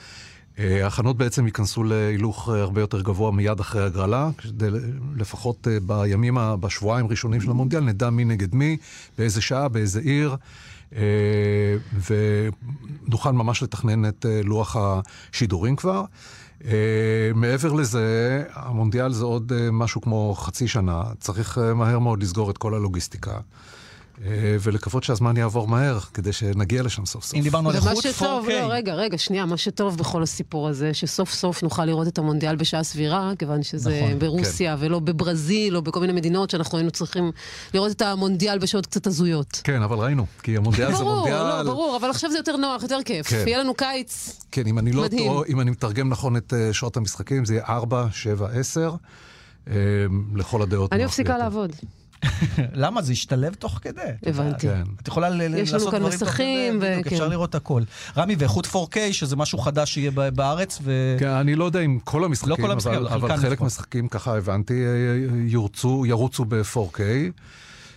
[0.60, 4.68] אה, ההכנות בעצם ייכנסו להילוך אה, הרבה יותר גבוה מיד אחרי הגרלה, כדי
[5.16, 8.78] לפחות אה, בימים, בשבועיים הראשונים של המונדיאל, נדע מי נגד מי,
[9.18, 10.36] באיזה שעה, באיזה עיר, אה,
[13.08, 16.04] ונוכל ממש לתכנן את אה, לוח השידורים כבר.
[16.66, 22.24] אה, מעבר לזה, המונדיאל זה עוד אה, משהו כמו חצי שנה, צריך אה, מהר מאוד
[22.24, 23.40] לסגור את כל הלוגיסטיקה.
[24.26, 27.36] אה, ולקוות שהזמן יעבור מהר, כדי שנגיע לשם סוף סוף.
[27.36, 28.12] אם דיברנו על איכות, 4K.
[28.12, 32.18] שטוב, לא, רגע, רגע, שנייה, מה שטוב בכל הסיפור הזה, שסוף סוף נוכל לראות את
[32.18, 36.92] המונדיאל בשעה סבירה, כיוון שזה נכון, ברוסיה, ולא בברזיל, או בכל מיני מדינות שאנחנו היינו
[36.92, 37.32] צריכים
[37.74, 39.62] לראות את המונדיאל בשעות קצת הזויות.
[39.64, 41.38] כן, אבל ראינו, כי המונדיאל זה ברור, מונדיאל...
[41.38, 43.28] לא, ברור, אבל עכשיו זה יותר נוח, יותר כיף.
[43.28, 43.44] כן.
[43.48, 44.40] יהיה לנו קיץ.
[44.52, 45.32] כן, אם אני לא מדהים.
[45.32, 48.96] טועה, אם אני מתרגם נכון את אה, שעות המשחקים, זה יהיה 4, 7, 10,
[49.68, 49.74] אה,
[50.36, 50.94] לכל הדעות.
[50.94, 51.38] אני מפסיקה.
[51.38, 51.76] לעבוד.
[52.74, 53.02] למה?
[53.02, 54.02] זה ישתלב תוך כדי.
[54.26, 54.68] הבנתי.
[54.68, 54.84] כן.
[55.02, 57.16] את יכולה יש לנו לעשות כאן דברים תוך מסכים, כדי, בדיוק, וכן.
[57.16, 57.84] אפשר לראות הכל.
[58.18, 61.16] רמי, ואיכות 4K, שזה משהו חדש שיהיה בארץ, ו...
[61.20, 63.60] כן, אני לא יודע אם כל המשחקים, לא כל המשחקים, אבל, חלק.
[63.60, 64.90] מהמשחקים, ככה הבנתי, אה,
[65.48, 67.00] יורצו, ירוצו ב-4K,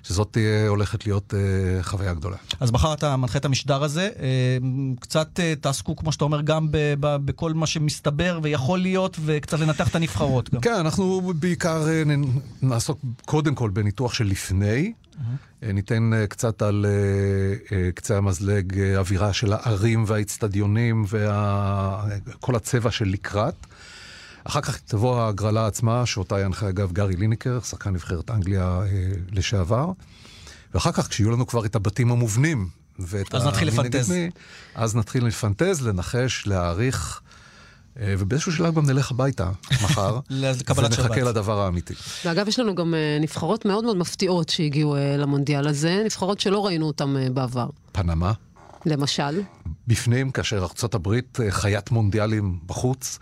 [0.02, 2.36] שזאת תהיה הולכת להיות אה, חוויה גדולה.
[2.60, 4.08] אז מחר אתה מנחה את המשדר הזה.
[4.20, 4.58] אה,
[5.00, 9.60] קצת אה, תעסקו, כמו שאתה אומר, גם ב- ב- בכל מה שמסתבר ויכול להיות, וקצת
[9.60, 10.60] לנתח את הנבחרות גם.
[10.60, 12.02] כן, אנחנו בעיקר אה,
[12.62, 14.92] נעסוק קודם כל בניתוח של לפני.
[15.62, 16.86] אה, ניתן אה, קצת על
[17.72, 23.54] אה, קצה המזלג אווירה של הערים והאיצטדיונים וכל הצבע של לקראת.
[24.44, 29.92] אחר כך תבוא ההגרלה עצמה, שאותה ינחה אגב גארי ליניקר, שחקן נבחרת אנגליה אה, לשעבר.
[30.74, 34.10] ואחר כך, כשיהיו לנו כבר את הבתים המובנים, ואת אז נתחיל לפנטז.
[34.10, 34.30] מי,
[34.74, 37.20] אז נתחיל לפנטז, לנחש, להעריך,
[38.00, 39.50] אה, ובאיזשהו שלב גם נלך הביתה
[39.82, 40.18] מחר,
[40.76, 41.16] ונחכה שבת.
[41.16, 41.94] לדבר האמיתי.
[42.24, 46.66] ואגב, יש לנו גם אה, נבחרות מאוד מאוד מפתיעות שהגיעו אה, למונדיאל הזה, נבחרות שלא
[46.66, 47.68] ראינו אותן אה, בעבר.
[47.92, 48.32] פנמה,
[48.86, 49.42] למשל,
[49.86, 53.18] בפנים, כאשר ארה"ב אה, חיית מונדיאלים בחוץ.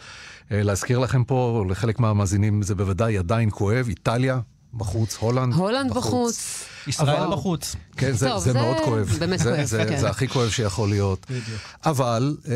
[0.53, 4.41] אה, להזכיר לכם פה, לחלק מהמאזינים זה בוודאי עדיין כואב, איטליה
[4.75, 6.65] בחוץ, הולנד הולנד בחוץ.
[6.87, 7.77] ישראל אבל- בחוץ.
[7.97, 9.17] כן, זה, טוב, זה, זה מאוד כואב.
[9.19, 10.01] באמת זה, כואב, זה, כן.
[10.01, 11.27] זה הכי כואב שיכול להיות.
[11.31, 11.61] בדיוק.
[11.85, 12.55] אבל אה,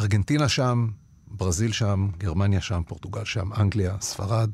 [0.00, 0.88] ארגנטינה שם,
[1.26, 4.50] ברזיל שם, גרמניה שם, פורטוגל שם, אנגליה, ספרד,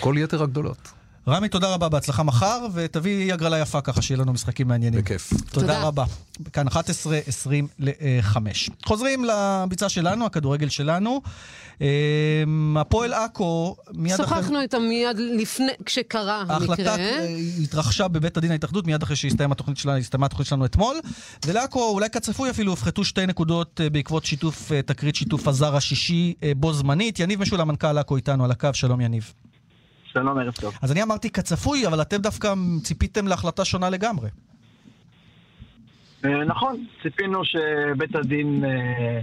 [0.00, 0.88] כל יתר הגדולות.
[1.28, 5.00] רמי, תודה רבה, בהצלחה מחר, ותביא הגרלה יפה ככה, שיהיה לנו משחקים מעניינים.
[5.00, 5.30] בכיף.
[5.30, 5.82] תודה תודה.
[5.82, 6.04] רבה.
[6.52, 8.36] כאן 11, 20 ל-5.
[8.86, 11.22] חוזרים לביצה שלנו, הכדורגל שלנו.
[11.82, 11.86] אה,
[12.76, 14.26] הפועל עכו, מיד אחרי...
[14.26, 16.96] שוחחנו איתם מיד לפני, כשקרה ההחלטה המקרה.
[16.96, 20.96] אה, התרחשה בבית הדין ההתאחדות מיד אחרי שהסתיימה התוכנית שלנו, הסתיימה התוכנית שלנו אתמול.
[21.46, 26.34] ולעכו, אולי כצפוי אפילו, הופחתו שתי נקודות אה, בעקבות שיתוף, אה, תקרית שיתוף הזר השישי
[26.42, 27.20] אה, בו זמנית.
[27.20, 29.32] יניב משולם, מנכ"ל עכו איתנו על הקו, שלום יניב.
[30.12, 30.74] שלום, ערב טוב.
[30.82, 34.28] אז אני אמרתי כצפוי, אבל אתם דווקא ציפיתם להחלטה שונה לגמרי.
[36.24, 39.20] אה, נכון, ציפינו שבית הדין אה,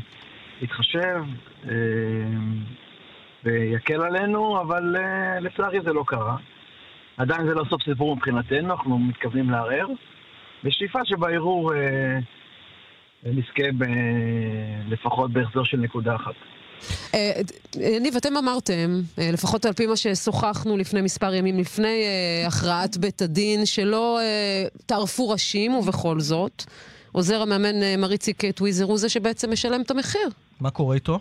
[0.61, 1.23] יתחשב
[1.69, 1.71] אה,
[3.43, 6.37] ויקל עלינו, אבל אה, לצערי זה לא קרה.
[7.17, 9.87] עדיין זה לא סוף סיפור מבחינתנו, אנחנו מתכוונים לערער.
[10.63, 12.19] בשאיפה שבערעור אה,
[13.23, 13.83] נזכה ב-
[14.87, 16.33] לפחות בהחזר של נקודה אחת.
[17.13, 17.31] אה,
[17.75, 22.97] יניב, אתם אמרתם, אה, לפחות על פי מה ששוחחנו לפני מספר ימים, לפני אה, הכרעת
[22.97, 26.63] בית הדין, שלא אה, טרפו ראשים, ובכל זאת,
[27.11, 30.29] עוזר המאמן אה, מר איציק טוויזר הוא זה שבעצם משלם את המחיר.
[30.61, 31.19] מה קורה איתו?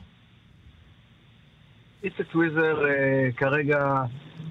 [2.05, 4.03] איציק טוויזר אה, כרגע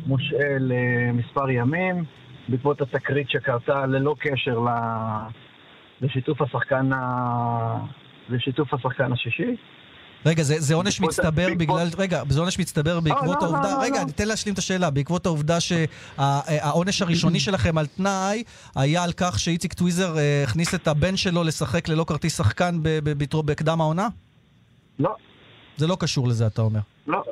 [0.06, 2.04] מושעה למספר ימים,
[2.48, 4.60] בעקבות התקרית שקרתה ללא קשר
[6.42, 6.90] השחקן.
[8.30, 9.56] לשיתוף השחקן השישי.
[10.26, 11.88] רגע, זה, זה עונש מצטבר בעקבות- בגלל...
[11.98, 13.62] רגע, זה עונש מצטבר בעקבות לא, העובדה...
[13.72, 14.06] לא, לא, רגע, לא.
[14.06, 14.90] ניתן להשלים את השאלה.
[14.90, 18.44] בעקבות העובדה שהעונש הראשוני שלכם על תנאי
[18.76, 23.00] היה על כך שאיציק טוויזר אה, הכניס את הבן שלו לשחק ללא כרטיס שחקן ב-
[23.04, 24.08] ב- בתרו- בקדם העונה?
[25.00, 25.16] לא.
[25.78, 26.80] זה לא קשור לזה, אתה אומר.
[27.08, 27.24] לא.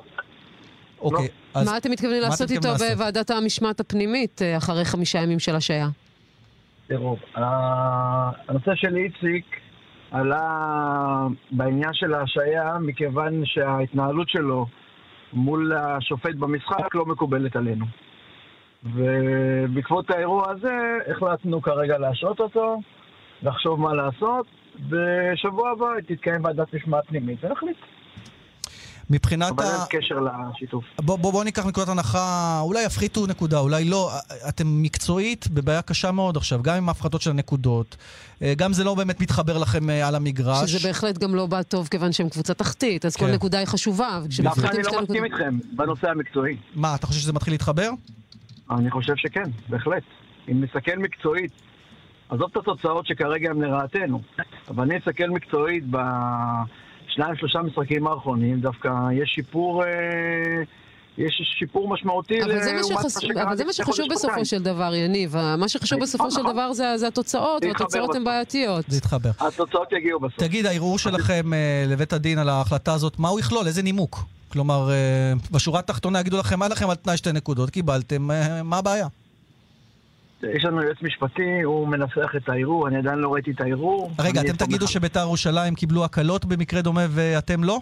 [1.01, 1.67] אוקיי, אז...
[1.67, 2.69] מה אתם מתכוונים מה לעשות אתם איתו?
[2.89, 5.89] בוועדת המשמעת הפנימית אה, אחרי חמישה ימים של השעיה?
[6.87, 7.41] תראו, ה-
[8.47, 9.45] הנושא של איציק
[10.13, 14.65] עלה בעניין של ההשעיה מכיוון שההתנהלות שלו
[15.33, 17.85] מול השופט במשחק לא מקובלת עלינו.
[18.83, 22.81] ובעקבות האירוע הזה החלטנו כרגע להשעות אותו,
[23.43, 24.47] לחשוב מה לעשות,
[24.89, 27.77] בשבוע הבא תתקיים ועדת משמעת פנימית ונחליט.
[29.09, 29.69] מבחינת אבל ה...
[29.69, 30.15] אין קשר
[30.55, 30.83] לשיתוף.
[31.01, 34.11] בוא, בוא, בוא ניקח נקודת הנחה, אולי יפחיתו נקודה, אולי לא.
[34.49, 37.97] אתם מקצועית בבעיה קשה מאוד עכשיו, גם עם ההפחתות של הנקודות.
[38.41, 40.71] אה, גם זה לא באמת מתחבר לכם אה, על המגרש.
[40.71, 43.33] שזה בהחלט גם לא בא טוב כיוון שהם קבוצה תחתית, אז כל כן.
[43.33, 44.19] נקודה היא חשובה.
[44.43, 46.57] דווקא אני לא מסכים איתכם בנושא המקצועי.
[46.75, 47.89] מה, אתה חושב שזה מתחיל להתחבר?
[48.71, 50.03] אני חושב שכן, בהחלט.
[50.51, 51.51] אם נסתכל מקצועית,
[52.29, 54.21] עזוב את התוצאות שכרגע הן לרעתנו,
[54.69, 55.83] אבל אני אסתכל מקצועית
[57.13, 58.89] בשניים, שלושה משחקים האחרונים, דווקא
[59.23, 59.89] יש שיפור, אה,
[61.17, 64.45] יש שיפור משמעותי אבל זה מה שחס- אבל זה מה שחשוב בסופו.
[64.45, 65.35] של דבר, יניב.
[65.57, 66.53] מה שחשוב בסופו של נכון.
[66.53, 68.23] דבר זה זה התוצאות, והתוצאות הן.
[68.23, 68.85] בעייתיות.
[68.87, 69.29] זה יתחבר.
[69.39, 70.39] התוצאות יגיעו בסוף.
[70.39, 73.67] תגיד, הערעור שלכם אה, לבית הדין על ההחלטה הזאת, מה הוא יכלול?
[73.67, 74.19] איזה נימוק?
[74.49, 74.95] כלומר, אה,
[75.51, 78.27] בשורה התחתונה יגידו לכם, היה לכם על תנאי שתי נקודות, קיבלתם,
[78.63, 79.07] מה הבעיה?
[80.55, 84.11] יש לנו יועץ משפטי, הוא מנסח את הערעור, אני עדיין לא ראיתי את הערעור.
[84.19, 87.79] רגע, אתם תגידו שביתר ירושלים קיבלו הקלות במקרה דומה ואתם לא?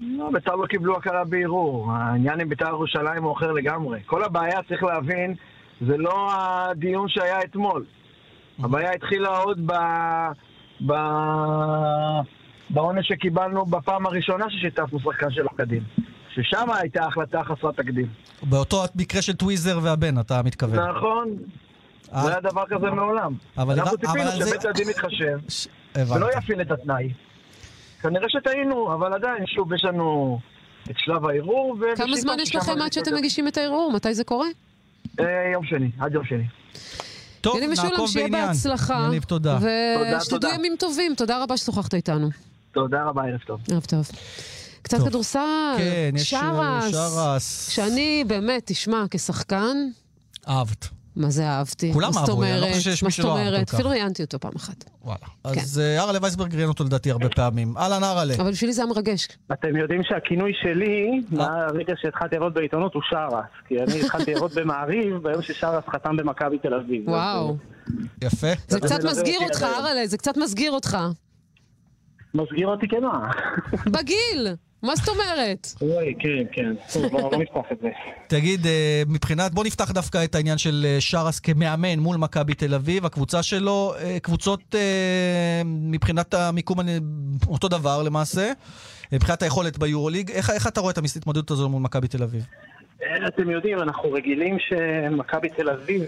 [0.00, 1.92] לא, בית"ר לא קיבלו הכרה בערעור.
[1.92, 4.00] העניין עם בית"ר ירושלים הוא אחר לגמרי.
[4.06, 5.34] כל הבעיה, צריך להבין,
[5.86, 7.84] זה לא הדיון שהיה אתמול.
[8.58, 9.72] הבעיה התחילה עוד ב...
[10.86, 10.92] ב...
[12.70, 15.82] בעונש שקיבלנו בפעם הראשונה ששיתפנו שחקן של הקדים.
[16.34, 18.06] ששם הייתה החלטה חסרת תקדים.
[18.42, 20.90] באותו מקרה של טוויזר והבן, אתה מתכוון.
[20.90, 21.28] נכון,
[22.14, 23.34] לא היה דבר כזה מעולם.
[23.58, 25.38] אבל- אנחנו ציפינו זה- שבית הדין יתחשב.
[26.14, 27.12] ולא יפעיל את התנאי.
[28.02, 30.38] כנראה שטעינו, אבל עדיין, שוב, יש לנו
[30.90, 31.76] את שלב הערעור.
[31.78, 33.14] כמה ובשאיפה זמן יש לכם עד שאתם.
[33.14, 33.92] מגישים את הערעור?
[33.92, 34.46] מתי זה קורה?
[35.20, 36.44] אה, יום שני, עד יום שני.
[37.40, 38.48] טוב, יניב משולם, נעקוב שיהיה בעניין.
[38.48, 39.04] בהצלחה.
[39.08, 39.58] יניב, תודה.
[40.20, 40.50] ושתדעו.
[40.54, 41.14] ימים טובים.
[41.14, 42.28] תודה רבה ששוחחת איתנו.
[42.72, 43.60] תודה רבה, ערב טוב.
[43.72, 44.08] ערב טוב.
[44.82, 44.98] קצת.
[44.98, 45.38] כדורסל,
[45.78, 46.92] כן, יש, אה, שרס.
[46.92, 47.68] שרס.
[47.70, 49.76] שאני באמת, תשמע, כשחקן,
[50.48, 50.88] אהבת.
[51.16, 51.92] מה זה אהבתי?
[51.92, 52.74] כולם מה זאת אהבו, אני לא אומרת?
[52.74, 53.58] חושב שיש מה מי זאת שלא אהב אומרת?
[53.60, 53.74] כל כך.
[53.74, 54.84] אפילו ראיינתי אותו פעם אחת.
[55.02, 55.18] וואלה.
[55.44, 57.76] אז אה, ארלה וייסברג ראיין אותו לדעתי הרבה פעמים.
[57.76, 58.34] אהלן ארלה.
[58.34, 59.28] אבל בשבילי זה היה מרגש.
[59.52, 63.44] אתם יודעים שהכינוי שלי, מהרגע שהתחלתי לראות בעיתונות, הוא שרס.
[63.68, 67.08] כי אני התחלתי לראות במעריב ביום ששרס חתם במכבי תל אביב.
[67.08, 67.56] וואו.
[68.22, 68.52] יפה.
[68.68, 69.62] זה קצת מסגיר אותך.
[69.62, 70.98] ארלה, זה קצת מסגיר אותך.
[72.34, 73.30] מסגיר אותי כמה?
[73.86, 74.48] בגיל!
[74.84, 75.66] מה זאת אומרת?
[75.82, 76.72] אוי, כן, כן.
[76.92, 77.88] טוב, לא נפתח את זה.
[78.26, 82.74] תגיד, אה, מבחינת, בוא נפתח דווקא את העניין של אה, שרס כמאמן מול מכבי תל
[82.74, 83.06] אביב.
[83.06, 84.74] הקבוצה שלו, אה, קבוצות
[85.64, 86.98] מבחינת המיקום אני-
[87.48, 88.52] אותו דבר למעשה.
[89.12, 90.30] מבחינת היכולת ביורוליג.
[90.30, 92.46] איך, איך אתה רואה את ההתמודדות הזו מול מכבי תל אביב?
[93.28, 96.02] אתם יודעים, אנחנו רגילים שמכבי תל אביב,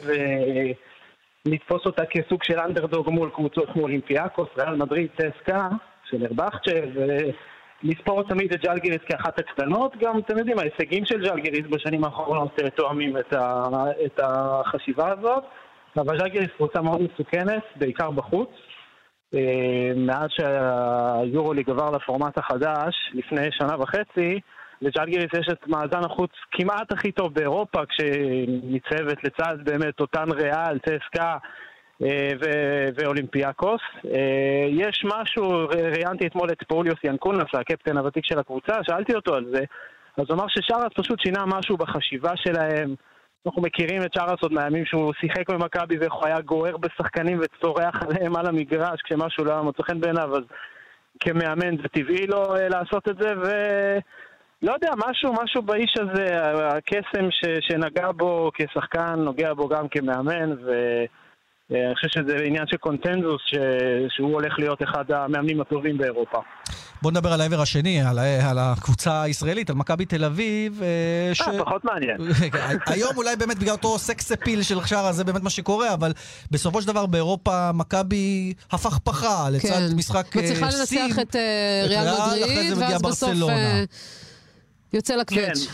[1.47, 5.69] לתפוס אותה כסוג של אנדרדוג מול קבוצות כמו אולימפיאקוס, ריאל מדריד, טסקה,
[6.11, 6.71] של ארבכצ'ה,
[7.85, 9.97] ולספור תמיד את ג'לגיריס כאחת הקטנות.
[9.97, 13.65] גם, אתם יודעים, ההישגים של ג'לגיריס בשנים האחרונות אה, תואמים את, ה,
[14.07, 15.45] את החשיבה הזאת.
[15.97, 18.51] אבל ג'לגיריס קבוצה מאוד מסוכנת, בעיקר בחוץ.
[19.35, 24.41] אה, מאז שהיורוליג עבר לפורמט החדש, לפני שנה וחצי,
[24.83, 31.25] לז'לגיריס יש את מאזן החוץ כמעט הכי טוב באירופה, כשניצבת לצד באמת אותן ריאל, צסקה
[31.33, 31.37] אה,
[32.01, 33.81] ו- ואולימפיאקוס.
[34.05, 39.35] אה, יש משהו, ר- ראיינתי אתמול את פאוליוס ינקונס, הקפטן הוותיק של הקבוצה, שאלתי אותו
[39.35, 39.65] על זה,
[40.17, 42.95] אז הוא אמר ששרס פשוט שינה משהו בחשיבה שלהם.
[43.47, 48.03] אנחנו מכירים את שרס עוד מהימים שהוא שיחק במכבי ואיך הוא היה גוער בשחקנים וצורח
[48.03, 50.43] עליהם על המגרש כשמשהו לא היה מוצא חן בעיניו, אז
[51.21, 53.49] כמאמן זה טבעי לו אה, לעשות את זה, ו...
[54.63, 56.37] לא יודע, משהו, משהו באיש הזה,
[56.69, 60.51] הקסם ש, שנגע בו כשחקן, נוגע בו גם כמאמן,
[61.71, 63.55] ואני חושב שזה עניין של קונצנזוס, ש,
[64.17, 66.39] שהוא הולך להיות אחד המאמנים הטובים באירופה.
[67.03, 70.83] בוא נדבר על העבר השני, על, על הקבוצה הישראלית, על מכבי תל אביב.
[70.83, 71.41] אה, ש...
[71.41, 72.17] אה, פחות מעניין.
[72.87, 76.13] היום אולי באמת בגלל אותו סקס אפיל של שרה, זה באמת מה שקורה, אבל
[76.51, 79.97] בסופו של דבר באירופה מכבי הפכפכה לצד כן.
[79.97, 80.67] משחק אה, מצליחה.
[80.67, 83.49] לנצח את אה, את ריאל מדריד, ואז בסוף.
[83.49, 83.85] אה,
[84.93, 85.69] יוצא לקווץ'.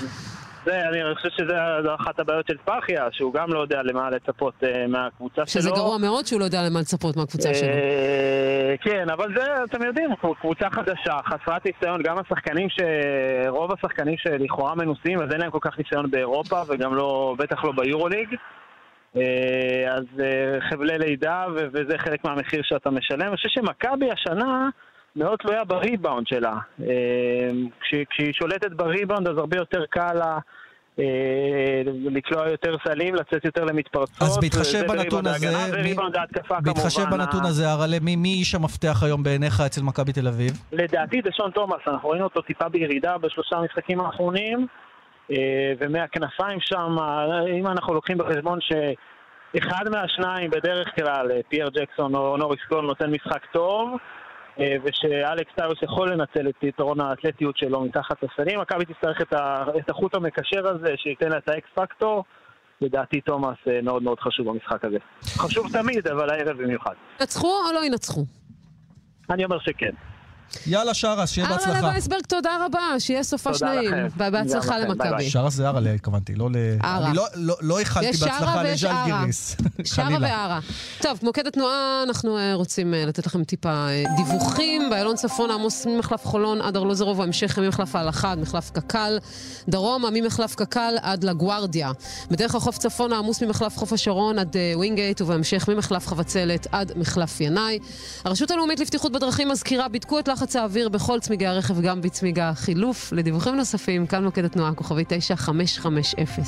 [0.64, 1.54] זה, אני חושב שזה
[1.94, 5.62] אחת הבעיות של ספאחיה, שהוא גם לא יודע למה לצפות אה, מהקבוצה שלו.
[5.62, 7.68] שזה גרוע מאוד שהוא לא יודע למה לצפות מהקבוצה שלו.
[7.68, 12.76] אה, כן, אבל זה, אתם יודעים, קבוצה חדשה, חסרת ניסיון, גם השחקנים ש...
[13.48, 17.72] רוב השחקנים שלכאורה מנוסים, אז אין להם כל כך ניסיון באירופה, וגם לא, בטח לא
[17.76, 18.28] ביורוליג.
[19.16, 20.04] אה, אז
[20.70, 23.28] חבלי לידה, וזה חלק מהמחיר שאתה משלם.
[23.28, 24.68] אני חושב שמכבי השנה...
[25.16, 26.56] מאוד תלויה בריבאונד שלה.
[28.10, 30.38] כשהיא שולטת בריבאונד אז הרבה יותר קל לה
[30.98, 34.22] אה, לקלוע יותר סלים, לצאת יותר למתפרצות.
[34.22, 35.46] אז בהתחשב בנתון הזה,
[36.64, 40.52] בהתחשב בנתון הזה, הרלה, מי איש המפתח היום בעיניך אצל מכבי תל אביב?
[40.72, 44.66] לדעתי דשון תומאס, אנחנו ראינו אותו טיפה בירידה בשלושה המשחקים האחרונים,
[45.30, 45.36] אה,
[45.78, 46.96] ומהכנפיים שם,
[47.58, 53.10] אם אנחנו לוקחים בחשבון שאחד מהשניים בדרך כלל, אה, פייר ג'קסון או נוריס קול נותן
[53.10, 53.98] משחק טוב, אה,
[54.58, 58.60] ושאלכס טיוס יכול לנצל את יתרון האתלטיות שלו מתחת לסלים.
[58.60, 62.24] מכבי תצטרך את, ה, את החוט המקשר הזה, שייתן לה את ה X factor.
[62.80, 64.98] לדעתי תומאס אה, מאוד מאוד חשוב במשחק הזה.
[65.22, 66.94] חשוב תמיד, אבל הערב במיוחד.
[67.20, 68.24] ינצחו או לא ינצחו?
[69.30, 69.90] אני אומר שכן.
[70.66, 71.72] יאללה, שרס, שיהיה בהצלחה.
[71.72, 73.90] אהרלה וייסברג, תודה רבה, שיהיה סופ"ש נעים.
[74.16, 75.30] בהצלחה למכבי.
[75.30, 76.56] שרס זה אהרלה, התכוונתי, לא ל...
[76.84, 77.10] אהרה.
[77.10, 77.18] אני
[77.60, 79.56] לא איחלתי בהצלחה לז'לגיריס.
[79.84, 80.60] שרה ואהרה.
[81.00, 84.90] טוב, מוקד התנועה, אנחנו אה, רוצים אה, לתת לכם טיפה אה, דיווחים.
[84.90, 89.18] באיילון צפון, עמוס ממחלף חולון עד ארלוזרוב, ההמשך ממחלף ההלכה עד מחלף קק"ל.
[89.68, 91.92] דרומה ממחלף קק"ל עד לגוארדיה.
[92.30, 97.78] בדרך החוף צפון, עמוס ממחלף חוף השרון עד ווינגייט, ובהמשך ממחלף חבצלת עד מחלף ינאי.
[98.24, 103.12] הרשות הלאומית לבטיחות בדרכים מזכירה, בדקו את לחץ האוויר בכל צמיגי הרכב, גם בצמיג החילוף.
[103.12, 106.44] לדיווחים נוספים, כאן מוקד התנועה, כוכבי 9550.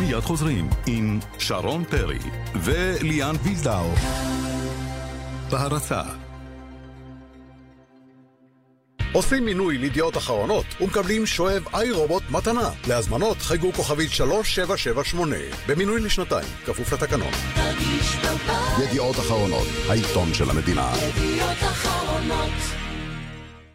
[0.00, 2.18] מיד חוזרים עם שרון פרי
[2.54, 3.90] וליאן וילדאו.
[5.50, 6.02] בהרצה
[9.14, 12.70] עושים מינוי לידיעות אחרונות ומקבלים שואב איי רובוט מתנה.
[12.88, 15.36] להזמנות חייגו כוכבית 3778
[15.68, 17.32] במינוי לשנתיים, כפוף לתקנון.
[18.84, 20.92] ידיעות אחרונות, העיתון של המדינה.
[20.96, 22.52] ידיעות אחרונות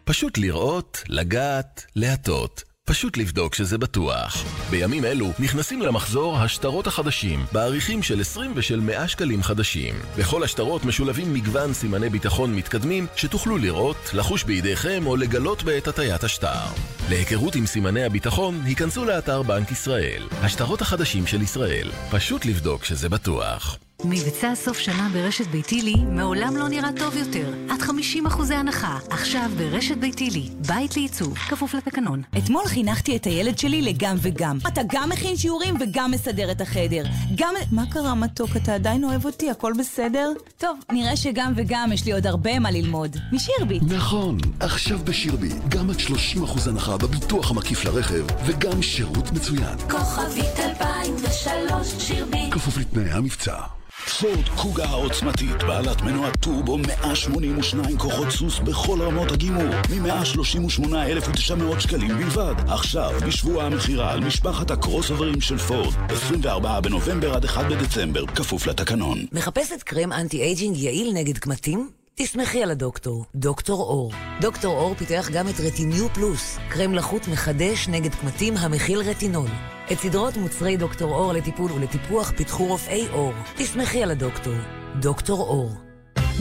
[0.04, 2.69] פשוט לראות, לגעת, להטות.
[2.90, 4.44] פשוט לבדוק שזה בטוח.
[4.70, 9.94] בימים אלו נכנסים למחזור השטרות החדשים, בעריכים של 20 ושל 100 שקלים חדשים.
[10.18, 16.24] בכל השטרות משולבים מגוון סימני ביטחון מתקדמים שתוכלו לראות, לחוש בידיכם או לגלות בעת הטיית
[16.24, 16.66] השטר.
[17.08, 20.22] להיכרות עם סימני הביטחון, היכנסו לאתר בנק ישראל.
[20.42, 21.90] השטרות החדשים של ישראל.
[22.10, 23.78] פשוט לבדוק שזה בטוח.
[24.04, 27.54] מבצע סוף שנה ברשת ביתילי מעולם לא נראה טוב יותר.
[27.70, 30.48] עד 50 אחוזי הנחה, עכשיו ברשת ביתילי.
[30.66, 32.22] בית לעיצוב, כפוף לתקנון.
[32.38, 34.58] אתמול חינכתי את הילד שלי לגם וגם.
[34.68, 37.04] אתה גם מכין שיעורים וגם מסדר את החדר.
[37.34, 37.54] גם...
[37.70, 38.56] מה קרה מתוק?
[38.56, 39.50] אתה עדיין אוהב אותי?
[39.50, 40.32] הכל בסדר?
[40.58, 43.16] טוב, נראה שגם וגם יש לי עוד הרבה מה ללמוד.
[43.32, 43.82] משירביט.
[43.86, 45.56] נכון, עכשיו בשירביט.
[45.68, 49.78] גם עד 30 אחוז הנחה בביטוח המקיף לרכב, וגם שירות מצוין.
[49.90, 52.52] כוכבית 2003 שירביט.
[52.54, 53.79] כפוף לתנאי המבצע.
[54.08, 62.54] פורד קוגה העוצמתית, בעלת מנוע טורבו 182 כוחות סוס בכל רמות הגימור, מ-138,900 שקלים בלבד.
[62.68, 69.26] עכשיו, בשבוע המכירה על משפחת הקרוסאוברים של פורד, 24 בנובמבר עד 1 בדצמבר, כפוף לתקנון.
[69.32, 71.99] מחפשת קרם anti aging יעיל נגד קמטים?
[72.22, 74.12] תסמכי על הדוקטור, דוקטור אור.
[74.40, 79.48] דוקטור אור פיתח גם את רטיניו פלוס, קרם לחות מחדש נגד קמטים המכיל רטינול.
[79.92, 83.32] את סדרות מוצרי דוקטור אור לטיפול ולטיפוח פיתחו רופאי אור.
[83.56, 84.54] תסמכי על הדוקטור,
[85.00, 85.89] דוקטור אור.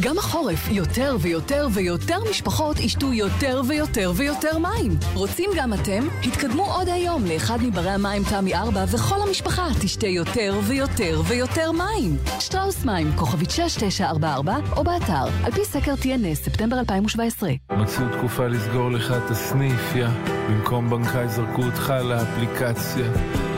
[0.01, 4.91] גם החורף יותר ויותר ויותר משפחות ישתו יותר ויותר ויותר מים.
[5.13, 6.07] רוצים גם אתם?
[6.23, 12.17] התקדמו עוד היום לאחד מברי המים תמי 4 וכל המשפחה תשתה יותר ויותר ויותר מים.
[12.39, 17.49] שטראוס מים, כוכבית 6944 או באתר, על פי סקר TNS, ספטמבר 2017.
[17.71, 20.07] מצאו תקופה לסגור לך את הסניף, יא.
[20.49, 23.05] במקום בנקאי זרקו אותך לאפליקציה.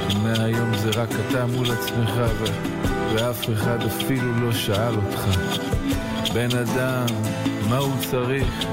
[0.10, 2.12] שמהיום זה רק אתה מול עצמך.
[3.14, 5.28] ואף אחד אפילו לא שאל אותך.
[6.30, 7.06] בן אדם,
[7.70, 8.66] מה הוא צריך?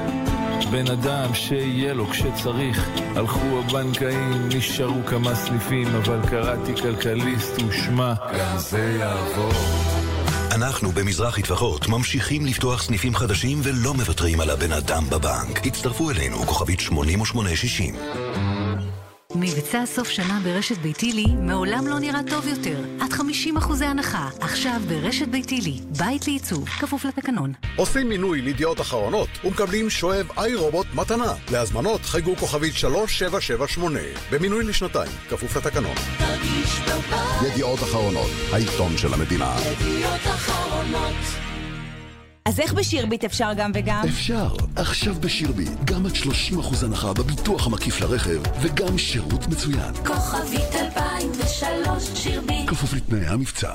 [0.71, 2.89] בן אדם שיהיה לו כשצריך.
[3.15, 9.53] הלכו הבנקאים, נשארו כמה סניפים, אבל קראתי כלכליסט ושמע, גם זה יעבור.
[10.55, 15.67] אנחנו במזרחי טפחות ממשיכים לפתוח סניפים חדשים ולא מוותרים על הבן אדם בבנק.
[15.67, 17.95] הצטרפו אלינו, כוכבית 8860.
[19.35, 22.79] מבצע סוף שנה ברשת ביתילי מעולם לא נראה טוב יותר.
[23.01, 25.79] עד 50 אחוזי הנחה, עכשיו ברשת ביתילי.
[25.97, 27.53] בית לעיצוב, כפוף לתקנון.
[27.75, 31.33] עושים מינוי לידיעות אחרונות ומקבלים שואב איי רובוט מתנה.
[31.51, 33.99] להזמנות חייגו כוכבית 3778
[34.31, 35.95] במינוי לשנתיים, כפוף לתקנון.
[37.47, 39.55] ידיעות אחרונות, העיתון של המדינה.
[39.71, 41.48] ידיעות אחרונות
[42.45, 44.03] אז איך בשירביט אפשר גם וגם?
[44.07, 44.55] אפשר.
[44.75, 49.93] עכשיו בשירביט, גם עד 30% הנחה בביטוח המקיף לרכב, וגם שירות מצוין.
[50.05, 52.69] כוכבית 2003 שירביט.
[52.69, 53.71] כפוף לתנאי המבצע.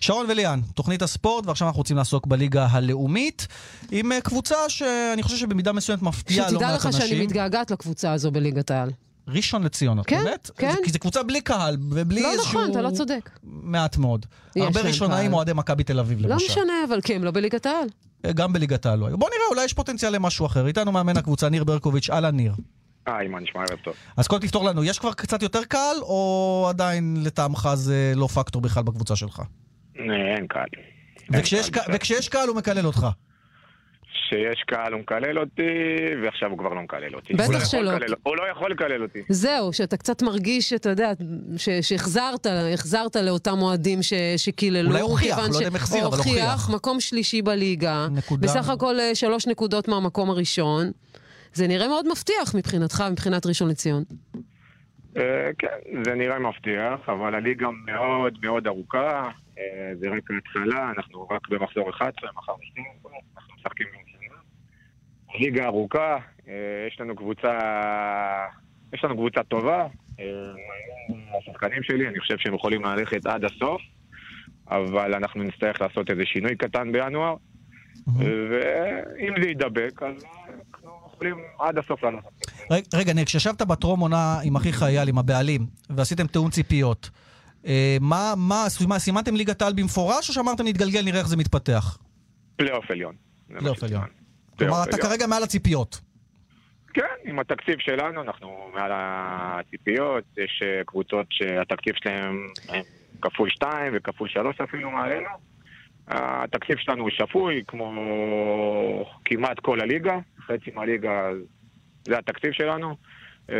[0.00, 3.46] שרון וליאן, תוכנית הספורט, ועכשיו אנחנו רוצים לעסוק בליגה הלאומית,
[3.90, 7.00] עם אה, קבוצה שאני חושב שבמידה מסוימת מפתיעה לא מעט שתדע אנשים.
[7.00, 8.90] לך שאני מתגעגעת לקבוצה הזו בליגת העל.
[9.32, 10.50] ראשון לציון, את כן, באמת?
[10.56, 10.74] כן.
[10.84, 12.60] כי זו קבוצה בלי קהל, ובלי לא איזשהו...
[12.60, 13.30] נכון, אתה לא צודק.
[13.42, 14.26] מעט מאוד.
[14.56, 15.32] יש הרבה ראשונאים.
[15.32, 16.46] אוהדי מכבי תל אביב, לא למשל.
[16.46, 17.88] משנה, אבל כי הם לא בליגת העל.
[18.24, 19.18] אה, גם בליגת העל לא היו.
[19.18, 20.66] בוא נראה, אולי יש פוטנציאל למשהו אחר.
[20.66, 22.54] איתנו מאמן הקבוצה, ניר ברקוביץ', אהלן ניר.
[23.06, 23.94] היי, מה נשמע ערב טוב?
[24.16, 28.62] אז קודם תפתור לנו, יש כבר קצת יותר קהל, או עדיין לטעמך זה לא פקטור
[28.62, 29.42] בכלל בקבוצה שלך?
[29.98, 30.04] אה,
[30.36, 30.68] אין קהל.
[31.92, 33.06] וכשיש קהל הוא מקלל אותך.
[34.30, 35.62] כשיש קהל הוא מקלל אותי,
[36.22, 37.32] ועכשיו הוא כבר לא מקלל אותי.
[37.34, 37.92] בטח הוא לא שלא.
[37.94, 39.18] לקלל- הוא לא יכול לקלל אותי.
[39.28, 41.12] זהו, שאתה קצת מרגיש, אתה יודע,
[41.80, 44.88] שהחזרת, החזרת לאותם אוהדים ש- שקיללו.
[44.90, 46.70] אולי הוכיח, לא יודע אם החזיר, אבל הוכיח.
[46.74, 48.06] מקום שלישי בליגה.
[48.10, 48.46] נקודה.
[48.46, 50.90] בסך הכל אה, שלוש נקודות מהמקום הראשון.
[51.52, 54.04] זה נראה מאוד מבטיח מבחינתך, מבחינת ראשון לציון.
[55.16, 55.22] אה,
[55.58, 55.68] כן,
[56.04, 59.28] זה נראה מבטיח, אבל הליגה מאוד מאוד ארוכה.
[59.58, 59.64] אה,
[60.00, 62.84] זה רק ההתחלה, אנחנו רק במחזור 11, מחר משתים,
[63.36, 63.86] אנחנו משחקים
[65.34, 66.16] הליגה ארוכה,
[66.48, 66.54] אה,
[66.88, 67.58] יש לנו קבוצה...
[68.92, 69.86] יש לנו קבוצה טובה.
[70.20, 70.24] אה,
[71.38, 73.82] השחקנים שלי, אני חושב שהם יכולים ללכת עד הסוף,
[74.70, 77.34] אבל אנחנו נצטרך לעשות איזה שינוי קטן בינואר,
[78.16, 80.24] ואם זה יידבק, אז
[80.74, 82.94] אנחנו יכולים עד הסוף ללכת.
[82.94, 87.10] רגע, ניר, כשישבת בטרום עונה עם אחיך אייל, עם הבעלים, ועשיתם תיאום ציפיות,
[87.66, 91.98] אה, מה, מה, מה, סימנתם ליגת העל במפורש, או שאמרתם נתגלגל, נראה איך זה מתפתח?
[92.56, 93.14] פלייאוף עליון.
[93.58, 94.19] פלייאוף עליון.
[94.68, 94.96] כלומר, אתה.
[94.96, 96.00] כרגע מעל הציפיות.
[96.94, 102.82] כן, עם התקציב שלנו, אנחנו מעל הציפיות, יש אה, קבוצות שהתקציב שלהם הם
[103.22, 105.28] כפול שתיים וכפול שלוש אפילו מעלינו.
[106.08, 107.92] התקציב שלנו הוא שפוי, כמו
[109.24, 111.30] כמעט כל הליגה, חצי מהליגה
[112.06, 112.96] זה התקציב שלנו.
[113.50, 113.56] אה,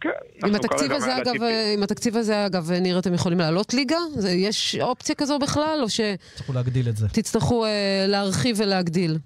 [0.00, 0.08] כן,
[0.46, 1.42] עם התקציב הזה, אגב.
[1.42, 3.96] אה, עם התקציב הזה, אגב, ניר, אתם יכולים לעלות ליגה?
[4.14, 5.86] זה- יש אופציה כזו בכלל, או
[6.34, 7.08] צריכו להגדיל את זה.
[7.08, 7.70] שתצטרכו אה,
[8.08, 9.18] להרחיב ולהגדיל?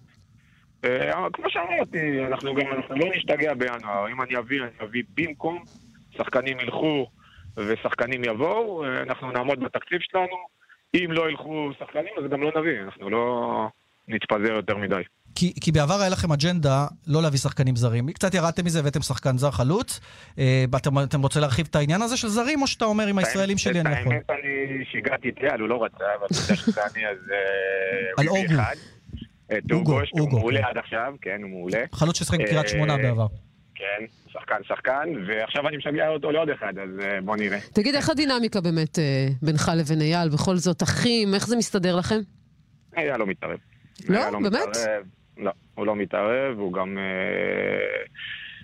[0.84, 4.08] אה, כמו שאמרתי, אנחנו גם אנחנו לא נשתגע בינואר.
[4.12, 5.64] אם אני אביא, אני אביא במקום,
[6.16, 7.06] שחקנים ילכו
[7.56, 10.36] ושחקנים יבואו, אה, אנחנו נעמוד בתקציב שלנו.
[10.94, 13.68] אם לא ילכו שחקנים, אז גם לא נביא, אנחנו לא
[14.08, 15.02] נתפזר יותר מדי.
[15.34, 18.12] כי, כי בעבר היה לכם אג'נדה לא להביא שחקנים זרים.
[18.12, 20.00] קצת ירדתם מזה, הבאתם שחקן זר חלוץ.
[20.38, 23.58] אה, אתם, אתם רוצים להרחיב את העניין הזה של זרים, או שאתה אומר עם הישראלים
[23.58, 24.12] שלי אני יכול?
[24.12, 27.16] האמת, אני שיגעתי את אייל, הוא לא רצה, אבל אתה יודע שזה אני, אז...
[28.18, 28.62] על אוגו.
[29.58, 30.66] את אוגו, שהוא אוגו, מעולה כן.
[30.66, 31.84] עד עכשיו, כן, הוא מעולה.
[31.92, 33.26] חלוץ ששיחק בקריית אה, שמונה בעבר.
[33.74, 37.58] כן, שחקן שחקן, ועכשיו אני משגע אותו לעוד אחד, אז אה, בוא נראה.
[37.72, 40.28] תגיד, איך הדינמיקה באמת אה, בינך לבין אייל?
[40.28, 42.20] בכל זאת, אחים, איך זה מסתדר לכם?
[42.96, 43.58] אייל לא מתערב.
[44.08, 44.18] לא?
[44.18, 44.68] אייל באמת?
[44.68, 45.02] מתערב.
[45.38, 46.98] לא, הוא לא מתערב, הוא גם...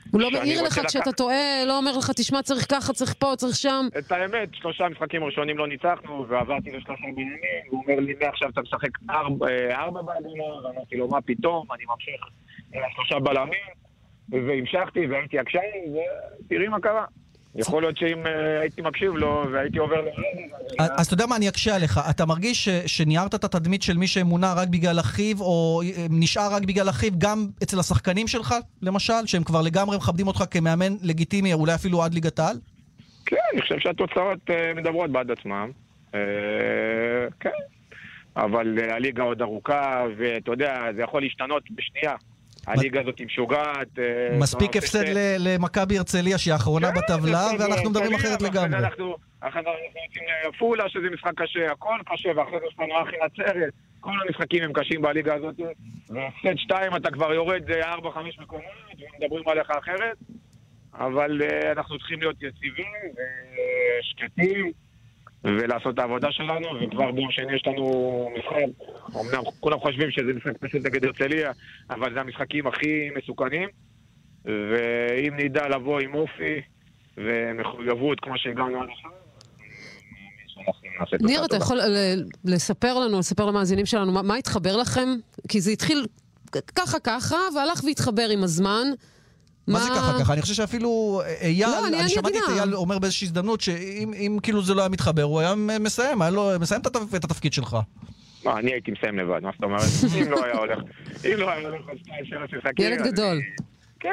[0.09, 3.33] אה, הוא לא מעיר לך כשאתה טועה, לא אומר לך, תשמע, צריך ככה, צריך פה,
[3.37, 3.87] צריך שם.
[3.99, 7.39] את האמת, שלושה משחקים ראשונים לא ניצחנו, ועברתי לשלושה בניינים,
[7.69, 12.27] והוא אומר לי, מעכשיו אתה משחק ארבע אה, בהגנה, ואמרתי לו, מה פתאום, אני ממשיך
[12.75, 13.69] עם שלושה בלמים,
[14.29, 15.61] והמשכתי והייתי עקשן,
[16.47, 17.05] ותראי מה קרה.
[17.55, 20.09] יכול להיות שאם אה, הייתי מקשיב לו והייתי עובר ל...
[20.79, 22.01] אז אתה יודע מה, אני אקשה עליך.
[22.11, 26.63] אתה מרגיש שניירת את התדמית של מי שמונה רק בגלל אחיו, או אה, נשאר רק
[26.63, 31.75] בגלל אחיו, גם אצל השחקנים שלך, למשל, שהם כבר לגמרי מכבדים אותך כמאמן לגיטימי, אולי
[31.75, 32.57] אפילו עד ליגת העל?
[33.27, 35.71] כן, אני חושב שהתוצאות אה, מדברות בעד עצמם.
[37.41, 37.51] כן.
[38.37, 42.15] אבל הליגה עוד ארוכה, ואתה יודע, זה יכול להשתנות בשנייה.
[42.69, 43.99] הליגה הזאת משוגעת.
[43.99, 45.05] אה, מספיק הפסד
[45.39, 48.79] למכבי הרצליה, שהיא האחרונה בטבלה, הפסד ואנחנו מדברים אחרת לגמרי.
[48.79, 53.03] אנחנו אחרי זה אנחנו יוצאים לעפולה, שזה משחק קשה, הכל קשה, ואחרי זה יש לנו
[53.03, 53.73] אחי נצרת.
[54.01, 55.61] כל המשחקים הם קשים בליגה הזאת.
[56.09, 58.65] והפסד שתיים אתה כבר יורד אה, ארבע, חמש מקומות,
[59.21, 60.17] ומדברים עליך אחרת.
[60.95, 62.93] אבל אה, אנחנו צריכים להיות יציבים
[64.01, 64.73] ושקטים.
[65.45, 68.87] ולעשות את העבודה שלנו, וכבר ביום שני יש לנו משחק,
[69.21, 71.53] אמנם כולם חושבים שזה משחק פשוט נגד הרצליה,
[71.91, 73.69] אבל זה המשחקים הכי מסוכנים,
[74.45, 76.61] ואם נדע לבוא עם אופי
[77.17, 79.11] ומחויבות כמו שהגענו עד עכשיו,
[81.21, 81.57] ניר, אתה.
[81.57, 82.15] יכול אה,
[82.45, 85.09] לספר לנו, לספר למאזינים שלנו, מה התחבר לכם?
[85.49, 86.07] כי זה התחיל
[86.75, 88.87] ככה ככה, והלך והתחבר עם הזמן.
[89.69, 90.33] מה זה ככה ככה?
[90.33, 92.43] אני חושב שאפילו אייל, לא, אני- אני אני שמעתי את.
[92.49, 96.31] אייל אומר באיזושהי הזדמנות שאם אם כאילו זה לא היה מתחבר, הוא היה מסיים, היה
[96.31, 97.77] לו מסיים את את התפקיד שלך.
[98.45, 99.83] מה, אני הייתי מסיים לבד, מה זאת אומרת?
[100.23, 100.79] אם לא היה הולך,
[101.25, 102.87] אם לא היה הולך על שתיים שלוש משחקים...
[102.93, 103.41] ילד גדול.
[104.01, 104.11] כן,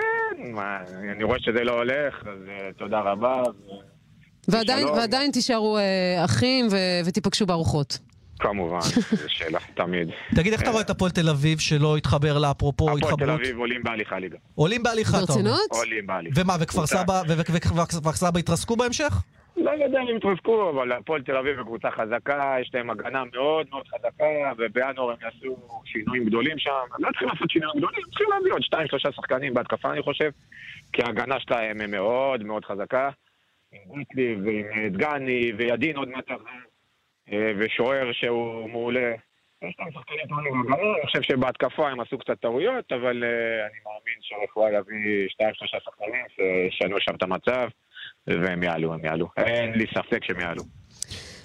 [0.53, 0.77] מה,
[1.11, 3.41] אני רואה שזה לא הולך, אז אה, תודה רבה.
[3.47, 4.87] ו- ועדיין.
[4.87, 6.75] ועדיין תישארו אה, אחים ו,
[7.05, 7.97] ותיפגשו בארוחות.
[8.39, 8.79] כמובן,
[9.11, 10.09] זו שאלה, תמיד.
[10.35, 13.39] תגיד, איך אתה רואה את הפועל תל אביב שלא התחבר לאפרופו הפועל תל התחברות?
[13.39, 14.37] אביב עולים בהליכה ליגה.
[14.55, 15.27] עולים בהליכה, אתה אומר.
[15.27, 15.71] ברצינות?
[15.71, 16.41] עולים בהליכה.
[16.41, 19.13] ומה, וכפר סבא וכפר סבא יתרסקו בהמשך?
[19.57, 23.67] לא יודע אם יתרסקו, אבל הפועל תל אביב היא קבוצה חזקה, יש להם הגנה מאוד
[23.71, 26.71] מאוד חזקה, ובינואר הם יעשו שינויים גדולים שם.
[26.97, 30.01] הם לא צריכים לעשות שינויים גדולים, הם צריכים להביא עוד שתיים, שלושה שחקנים בהתקפה, אני
[30.01, 30.29] חושב,
[30.93, 33.09] כי ההגנה שלהם היא מאוד מאוד חזקה.
[33.71, 36.35] עם גוטליב ועם אה, דגני וידין עוד מעט אה,
[37.59, 39.11] ושוער שהוא מעולה.
[39.61, 43.79] יש להם שחקנים טובים בהגנה, אני חושב שבהתקפה הם עשו קצת טעויות, אבל אה, אני
[43.85, 47.67] מאמין שרפואה יביא שתיים, שלושה שחקנים שישנו שם את המצב,
[48.27, 49.27] והם יעלו, הם יעלו.
[49.37, 50.63] אין לי ספק שהם יעלו.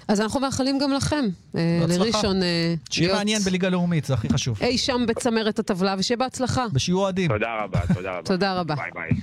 [0.07, 1.25] אז אנחנו מאחלים גם לכם,
[1.57, 2.03] אה, בהצלחה.
[2.03, 4.57] לראשון, אה, שיהיה להיות מעניין בליגה לאומית, זה הכי חשוב.
[4.61, 6.65] אי שם בצמרת הטבלה, ושיהיה בהצלחה.
[6.73, 7.31] ושיהיו אוהדים.
[7.31, 8.21] תודה רבה, תודה רבה.
[8.21, 8.75] תודה רבה.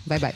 [0.06, 0.32] ביי ביי.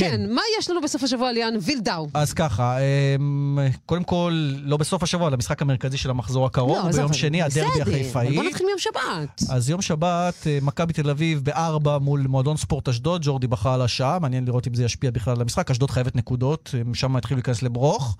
[0.00, 0.10] ביי.
[0.10, 2.06] כן, מה יש לנו בסוף השבוע, ליאן וילדאו?
[2.14, 2.76] אז ככה,
[3.18, 7.42] אמ, קודם כל, לא בסוף השבוע, אלא המשחק המרכזי של המחזור הקרוב, לא, ביום שני,
[7.42, 8.34] הדרבי החיפאי.
[8.34, 9.42] בוא נתחיל מיום שבת.
[9.50, 13.82] אז יום שבת, אה, מכבי תל אביב בארבע מול מועדון ספורט אשדוד, ג'ורדי בכה על
[13.82, 17.36] השעה, מעניין לראות אם זה ישפיע בכלל על המשחק, אשדוד חייבת נקודות, הם שם התחילו
[17.36, 18.16] להיכנס לברוך.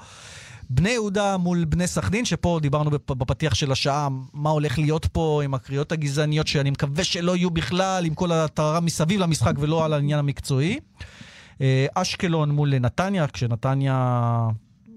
[0.70, 5.40] בני יהודה מול בני סכנין, שפה דיברנו בפ- בפתיח של השעה, מה הולך להיות פה
[5.44, 9.92] עם הקריאות הגזעניות, שאני מקווה שלא יהיו בכלל, עם כל הטהרה מסביב למשחק ולא על
[9.92, 10.78] העניין המקצועי.
[11.60, 14.48] אה, אשקלון מול נתניה, כשנתניה...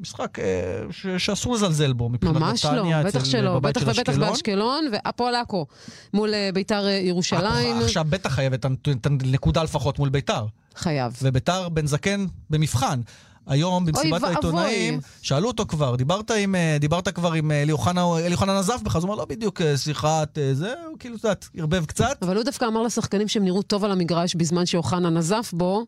[0.01, 0.45] משחק אה,
[0.91, 4.29] ש- שאסור לזלזל בו מבחינת ממש לא, נתניה, בטח שלא, בטח ובטח אשקלון.
[4.29, 5.65] באשקלון, והפועל עכו
[6.13, 7.77] מול אה, ביתר ירושלים.
[7.81, 10.45] עכשיו בטח חייבת את הנקודה לפחות מול ביתר.
[10.75, 11.13] חייב.
[11.21, 13.01] וביתר בן זקן במבחן.
[13.47, 14.23] היום במסיבת.
[14.23, 18.59] העיתונאים, שאלו אותו כבר, דיברת, עם, אה, דיברת כבר עם אה, אלי אוחנה, אלי אוחנה
[18.59, 21.47] נזף בך, אז הוא אמר, לא בדיוק אה, שיחת אה, זה, הוא כאילו, את יודעת,
[21.57, 22.17] ערבב קצת.
[22.21, 25.85] אבל הוא דווקא אמר לשחקנים שהם נראו טוב על המגרש בזמן שאוחנה נזף בו,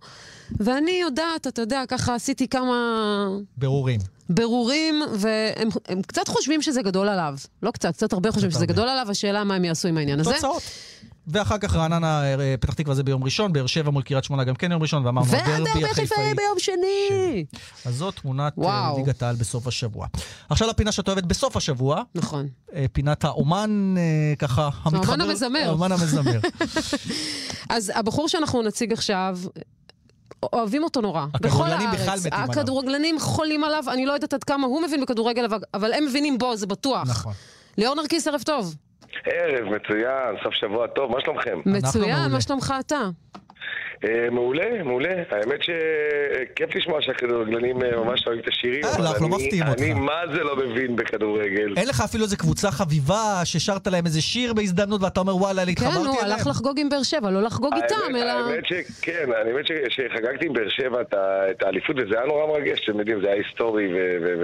[0.60, 3.28] ואני יודעת, אתה יודע, ככה עשיתי כמה
[3.58, 4.00] ברורים.
[4.30, 7.36] ברורים, והם הם קצת חושבים שזה גדול עליו.
[7.64, 8.74] לא קצת, קצת הרבה חושבים שזה הרבה.
[8.74, 10.34] גדול עליו, השאלה מה הם יעשו עם העניין הזה.
[10.34, 10.62] תוצאות.
[11.32, 14.56] ואחר כך רעננה, אה, פתח תקווה זה ביום ראשון, באר שבע מול קריית שמונה גם
[14.56, 16.36] כן יום ראשון, ואמרנו הדרבי החיפאי.
[16.36, 17.46] ביום שני.
[17.86, 18.94] אז זאת תמונת אה.
[18.98, 20.08] ליגת העל בסוף השבוע.
[20.50, 22.04] עכשיו לפינה שאת אוהבת בסוף השבוע.
[22.16, 22.48] נכון.
[22.76, 25.24] אה, פינת האומן, אה, ככה, המתחבר...
[25.24, 25.64] המזמר.
[25.66, 26.40] האומן המזמר.
[27.70, 29.38] אז הבחור שאנחנו נציג עכשיו,
[30.54, 31.26] אוהבים אותו נורא.
[31.26, 32.00] בכל הכדורגלנים הארץ.
[32.02, 32.52] בכלל מתים עליו.
[32.52, 36.56] הכדורגלנים חולים עליו, אני לא יודעת עד כמה הוא מבין בכדורגל, אבל הם מבינים בו,
[36.56, 37.08] זה בטוח.
[37.10, 37.34] נכון.
[37.78, 38.76] ליאור נרקיס, ערב טוב.
[39.26, 41.60] ערב, מצוין, סוף שבוע טוב, מה שלומכם?
[41.66, 43.00] מצוין, מה שלומך אתה?
[44.06, 45.10] אה, מעולה, מעולה.
[45.32, 48.84] האמת שכיף לשמוע שהכדורגלנים אה, ממש אוהבים את השירים.
[48.86, 49.82] אה, אבל אנחנו לא אני- מפתיעים אותך.
[49.82, 51.74] אני מה זה לא מבין בכדורגל.
[51.78, 55.72] אין לך אפילו איזה קבוצה חביבה ששרת להם איזה שיר בהזדמנות ואתה אומר וואלה, כן,
[55.72, 56.32] התחברתי הוא אליהם.
[56.32, 58.30] הלך לחגוג עם באר שבע, לא לחגוג איתם, אלא...
[58.32, 61.02] האמת שכן, האמת שחגגתי עם באר שבע
[61.52, 63.88] את האליפות, וזה היה נורא מרגש, אתם יודעים, זה היה היסטורי.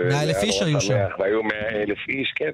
[0.10, 0.98] מאה אלף איש היו שם.
[1.20, 2.52] והיו מאה אלף איש, כן.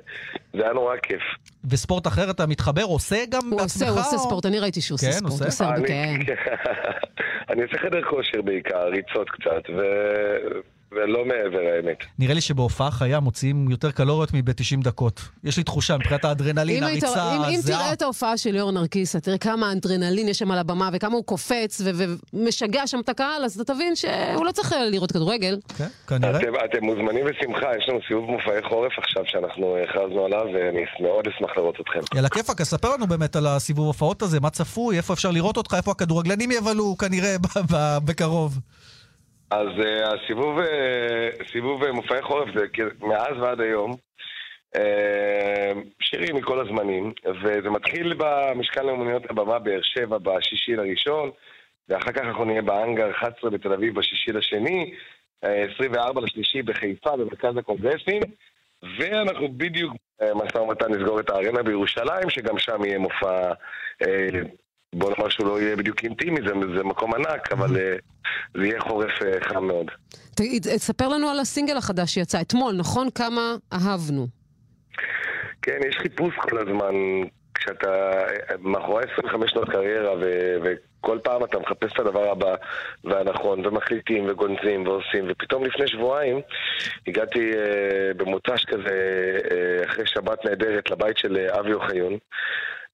[0.54, 1.22] זה היה נורא כיף.
[1.70, 3.82] וספורט אחר אתה מתחבר, עושה גם הוא בעצמך?
[3.82, 5.32] עושה, הוא עושה או- ספורט, אני ראיתי שהוא עושה כן, ספורט.
[5.32, 5.44] עושה?
[5.44, 6.34] הוא עושה הרבה, אני- כן.
[7.54, 10.60] אני עושה חדר כושר בעיקר, ריצות קצת, ו-
[10.96, 11.98] ולא מעבר האמת.
[12.20, 15.22] נראה לי שבהופעה חיה מוציאים יותר קלוריות מב-90 דקות.
[15.44, 17.80] יש לי תחושה, מבחינת האדרנלין, אם הריצה, אם- אם הזיעה.
[17.80, 21.24] תראה את ההופעה של ליאור נרקיס, תראה כמה אנדרנלין יש שם על הבמה וכמה הוא
[21.26, 21.90] קופץ ו-
[22.34, 25.58] ומשגע שם את הקהל, אז אתה תבין שהוא לא צריך לראות כדורגל.
[25.78, 26.38] כן, כנראה.
[26.40, 31.28] אתם, אתם מוזמנים בשמחה, יש לנו סיבוב מופעי חורף עכשיו שאנחנו הכרזנו עליו, ואני מאוד
[31.28, 32.00] אשמח לראות אתכם.
[32.16, 35.58] יאללה, כיפאק, אז ספר לנו באמת על הסיבוב הופעות הזה, מה צפוי, איפה אפשר לראות
[35.58, 38.60] אותך, איפה הכדורגלנים יבלו כנראה ב- ב- בקרוב.
[39.54, 42.66] אז uh, הסיבוב uh, סיבוב uh, מופעי חורף זה
[43.02, 43.96] מאז ועד היום.
[44.76, 44.80] Uh,
[46.00, 51.32] שירים מכל הזמנים, וזה מתחיל במשכן לאומניות הבמה באר שבע בשישי לראשון,
[51.90, 54.94] ואחר כך אנחנו נהיה באנגר 11 בתל אביב בשישי לשני,
[55.46, 58.22] uh, 24 לשלישי בחיפה במרכז הקונגרסים,
[59.00, 63.54] ואנחנו בדיוק במשא ומתן לסגור את הארנה בירושלים, שגם שם יהיה מופע,
[64.94, 68.02] בוא נאמר שהוא לא יהיה בדיוק אינטימי, זה, זה מקום ענק, אבל uh,
[68.58, 69.92] זה יהיה חורף uh, חם מאוד.
[70.36, 73.08] תגיד, ספר לנו על הסינגל החדש שיצא אתמול, נכון?
[73.16, 74.28] כמה אהבנו.
[75.62, 76.94] כן, יש חיפוש כל הזמן,
[77.54, 78.24] כשאתה
[78.60, 82.56] מאחורי 25 שנות קריירה, ו- וכל פעם אתה מחפש את הדבר הבא
[83.04, 86.42] והנכון, ומחליטים וגונזים ועושים, ופתאום לפני שבועיים
[87.08, 92.18] הגעתי אה, במוצ"ש כזה, אה, אחרי שבת נהדרת, לבית של אה, אבי אוחיון.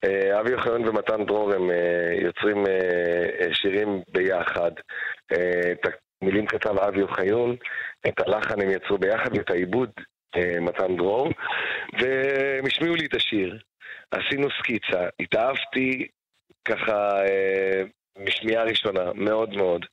[0.04, 4.72] אה, אבי אוחיון ומתן דרור הם אה, יוצרים אה, שירים ביחד.
[5.72, 7.56] את המילים כתב אבי אוחיון,
[8.08, 9.90] את הלחן הם יצרו ביחד, ואת העיבוד
[10.62, 11.30] מתן דרור,
[11.94, 13.60] והם השמיעו לי את השיר.
[14.12, 16.08] עשינו סקיצה, התאהבתי
[16.66, 17.20] ככה
[18.18, 19.86] משמיעה ראשונה, מאוד מאוד.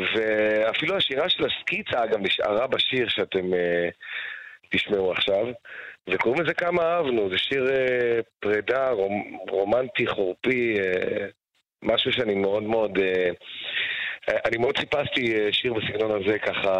[0.00, 3.50] ואפילו השירה של הסקיצה, אגב, נשארה בשיר שאתם
[4.70, 5.46] תשמעו עכשיו.
[6.10, 11.22] וקוראים לזה כמה אהבנו, זה שיר uh, פרידה, רומ, רומנטי, חורפי, uh,
[11.82, 12.98] משהו שאני מאוד מאוד...
[12.98, 13.34] Uh,
[14.44, 16.74] אני מאוד חיפשתי שיר בסגנון הזה ככה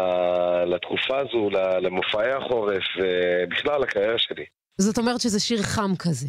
[0.65, 1.49] לתקופה הזו,
[1.81, 4.45] למופעי החורף, ובכלל לקריירה שלי.
[4.77, 6.27] זאת אומרת שזה שיר חם כזה.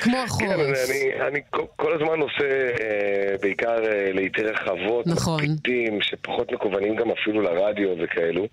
[0.00, 0.48] כמו החורף.
[0.48, 1.40] כן, אני, אני
[1.76, 2.48] כל הזמן עושה
[2.80, 5.42] אה, בעיקר אה, לעיתי רחבות, נכון.
[5.42, 8.46] מקפידים שפחות מקוונים גם אפילו לרדיו וכאלו,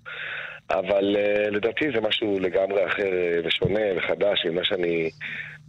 [0.70, 5.10] אבל אה, לדעתי זה משהו לגמרי אחר אה, ושונה וחדש ממה שאני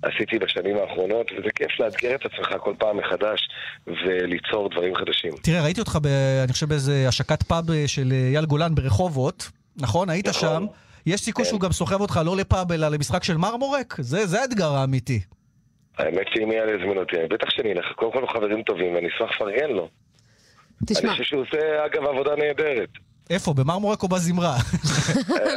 [0.01, 3.49] עשיתי בשנים האחרונות, וזה כיף לאתגר את עצמך כל פעם מחדש
[3.87, 5.31] וליצור דברים חדשים.
[5.43, 6.07] תראה, ראיתי אותך, ב,
[6.43, 10.09] אני חושב, באיזה השקת פאב אה, של אייל גולן ברחובות, נכון?
[10.09, 10.41] היית נכון.
[10.41, 10.65] שם.
[11.05, 11.49] יש סיכוי כן.
[11.49, 13.95] שהוא גם סוחב אותך לא לפאב אלא למשחק של מרמורק?
[13.99, 15.19] זה, זה האתגר האמיתי.
[15.97, 17.85] האמת שאם יהיה יזמין אותי, בטח שאני אלך.
[17.95, 19.89] קודם כל הוא חברים טובים ואני אשמח לפרגן לו.
[20.85, 21.01] תשמע.
[21.01, 22.89] אני חושב שהוא עושה, אגב, עבודה נהדרת.
[23.29, 23.53] איפה?
[23.53, 24.57] במרמורק או בזמרה?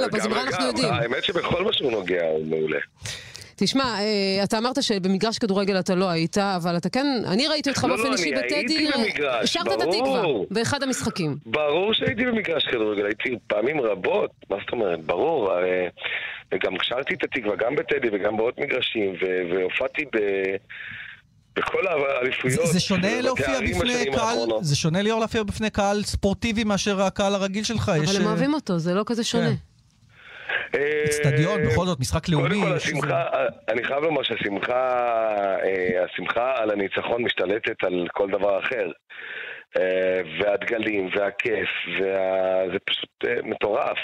[0.00, 0.92] לא, בזמרה אנחנו יודעים.
[0.92, 2.78] האמת שבכל מה שהוא נוגע הוא מעולה.
[3.56, 7.84] תשמע, אה, אתה אמרת שבמגרש כדורגל אתה לא היית, אבל אתה כן, אני ראיתי אותך
[7.84, 8.88] לא, באופן לא, אישי בטדי.
[9.42, 11.36] השארת את התקווה, באחד המשחקים.
[11.46, 15.04] ברור שהייתי במגרש כדורגל, הייתי פעמים רבות, מה זאת אומרת?
[15.04, 15.88] ברור, הרי...
[16.52, 19.14] וגם שרתי את התקווה, גם בטדי וגם בעוד מגרשים,
[19.50, 20.18] והופעתי ב...
[21.56, 22.66] בכל האליפויות.
[22.66, 24.64] זה, זה שונה להופיע בפני קהל, האחרונות.
[24.64, 27.88] זה שונה ליאור להופיע בפני קהל ספורטיבי מאשר הקהל הרגיל שלך.
[27.88, 28.16] אבל יש...
[28.16, 29.50] הם אוהבים אותו, זה לא כזה שונה.
[29.50, 29.72] כן.
[31.04, 32.48] אצטדיון, אה, בכל זאת, משחק לאומי.
[32.48, 33.24] קודם כל, השמחה,
[33.68, 34.98] אני חייב לומר שהשמחה,
[35.64, 38.90] אה, השמחה על הניצחון משתלטת על כל דבר אחר.
[39.76, 43.10] אה, והדגלים, והכיף, וזה פשוט
[43.44, 43.98] מטורף.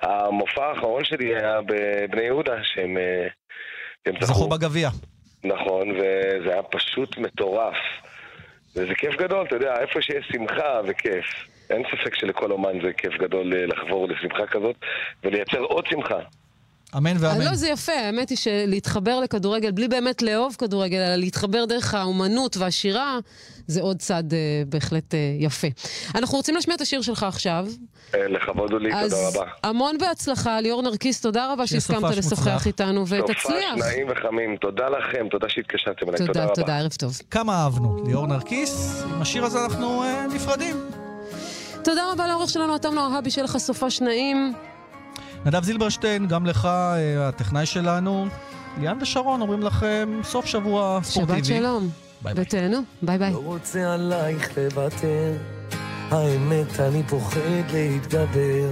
[0.00, 2.96] המופע האחרון שלי היה בבני יהודה, שהם
[4.20, 4.88] זכו בגביע.
[5.44, 7.76] נכון, וזה היה פשוט מטורף.
[8.76, 11.24] וזה כיף גדול, אתה יודע, איפה שיש שמחה וכיף.
[11.70, 14.76] אין ספק שלכל אומן זה כיף גדול אה, לחבור לשמחה כזאת
[15.24, 16.18] ולייצר עוד שמחה.
[16.96, 17.44] אמן ואמן.
[17.44, 22.56] לא, זה יפה, האמת היא שלהתחבר לכדורגל, בלי באמת לאהוב כדורגל, אלא להתחבר דרך האומנות
[22.56, 23.18] והשירה,
[23.66, 24.34] זה עוד צד uh,
[24.68, 25.68] בהחלט uh, יפה.
[26.14, 27.66] אנחנו רוצים להשמיע את השיר שלך עכשיו.
[28.14, 29.42] לכבוד הוא לי, תודה רבה.
[29.42, 33.36] אז המון בהצלחה, ליאור נרקיס, תודה רבה שהסכמת לשוחח איתנו, ותצליח.
[33.42, 36.54] סופ"ש נעים וחמים, תודה לכם, תודה שהתקשרתם אליי, תודה, תודה רבה.
[36.54, 37.18] תודה, ערב טוב.
[37.30, 40.76] כמה אהבנו, ליאור נרקיס, עם השיר הזה אנחנו אה, נפרדים.
[41.84, 44.52] תודה רבה לעורך שלנו, אתם נוהבי, שיהיה לך סופ"ש נעים.
[45.46, 48.26] נדב זילברשטיין, גם לך, אה, הטכנאי שלנו.
[48.80, 51.44] ליאן ושרון אומרים לכם סוף שבוע ספורטיבי.
[51.44, 51.88] שבת שלום.
[52.22, 52.44] ביי ביי.
[52.44, 53.32] ותהנו, ביי ביי.
[53.32, 55.32] לא רוצה עלייך לוותר,
[56.10, 57.40] האמת אני פוחד
[57.72, 58.68] להתגבר.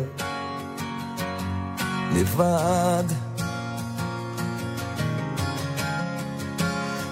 [2.14, 3.04] לבד.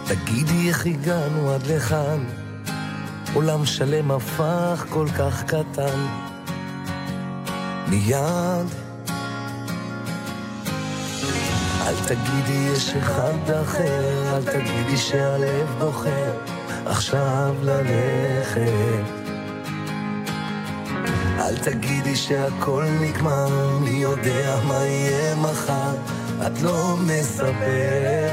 [0.06, 2.24] תגידי איך הגענו עד לכאן,
[3.34, 6.06] עולם שלם הפך כל כך קטן.
[7.88, 8.87] מיד
[11.88, 16.32] אל תגידי יש אחד אחר, אל תגידי שהלב בוחר
[16.86, 19.02] עכשיו ללכת.
[21.38, 25.94] אל תגידי שהכל נגמר, מי יודע מה יהיה מחר,
[26.46, 28.28] את לא מספרת.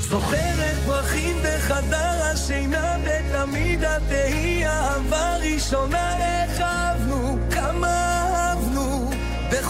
[0.00, 7.11] זוכרת פרחים בחדר השינה, ותמיד את תהי אהבה ראשונה, איך אהבנו,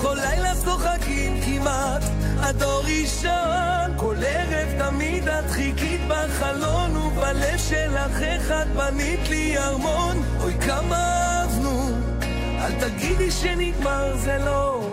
[0.03, 2.03] בכל לילה צוחקים כמעט.
[2.39, 10.23] הדור ראשון כל ערב תמיד את חיכית בחלון ובלב שלך איך את בנית לי ארמון.
[10.41, 11.89] אוי כמה אהבנו
[12.59, 14.89] אל תגידי שנגמר זה לא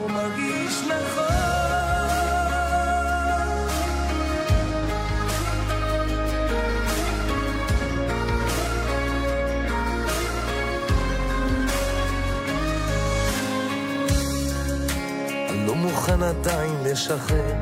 [16.19, 17.53] מוכן עדיין לשחרר,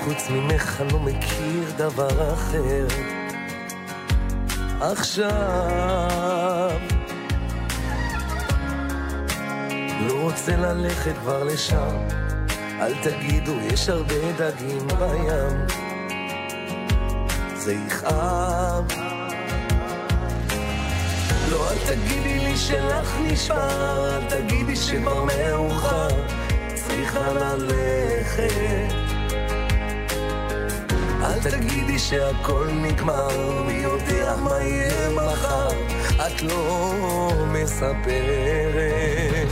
[0.00, 2.86] חוץ ממך אני לא מכיר דבר אחר.
[4.80, 5.30] עכשיו
[10.00, 11.96] לא רוצה ללכת כבר לשם,
[12.80, 15.66] אל תגידו, יש הרבה דגים בים.
[17.56, 18.84] זה יכאב.
[21.50, 26.08] לא, אל תגידי לי שלך נשבר, אל תגידי שכבר מאוחר.
[26.90, 28.92] צריכה ללכת.
[31.22, 35.68] אל תגידי שהכל נגמר, מי יודע מה יהיה מחר,
[36.16, 39.48] את לא מספרת.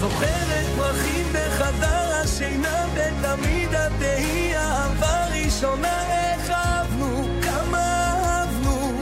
[0.00, 7.78] זוכרת פרחים בחדר השינה, ותמיד את תהי אהבה ראשונה, איך אהבנו, כמה
[8.24, 8.92] אהבנו,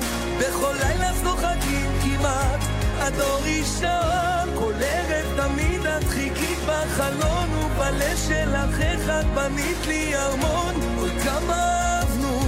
[0.41, 2.61] בכל לילה צוחקים כמעט,
[2.99, 4.03] הדור ראשון.
[4.55, 7.52] כל ערב תמיד את חיכית בחלון,
[7.83, 10.75] ובלב שלך אחד בנית לי ארמון.
[10.99, 12.41] אוי כמה אהבנו,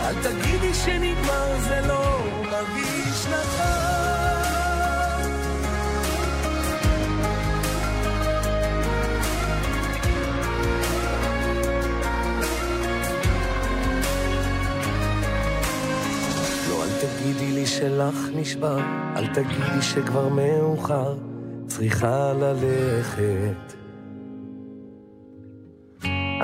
[0.00, 3.74] אל תגידי שנגמר, זה לא מרגיש נכון.
[16.70, 18.78] לא, תגידי לי שלך נשבר,
[19.16, 21.14] אל תגידי שכבר מאוחר,
[21.66, 23.83] צריכה ללכת.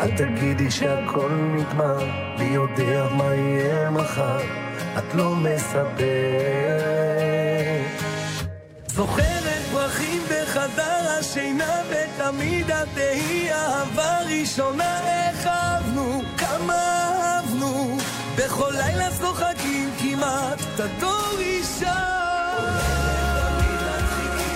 [0.00, 2.04] אל תגידי שהכל נגמר,
[2.38, 4.40] מי יודע מה יהיה מחר,
[4.98, 5.90] את לא מספרת.
[8.86, 15.00] זוכרת פרחים בחדר השינה, ותמיד את תהי אהבה ראשונה.
[15.04, 17.98] איך אהבנו, כמה אהבנו,
[18.38, 22.20] בכל לילה צוחקים כמעט, את הדור אישה.
[22.58, 24.50] אל תגידי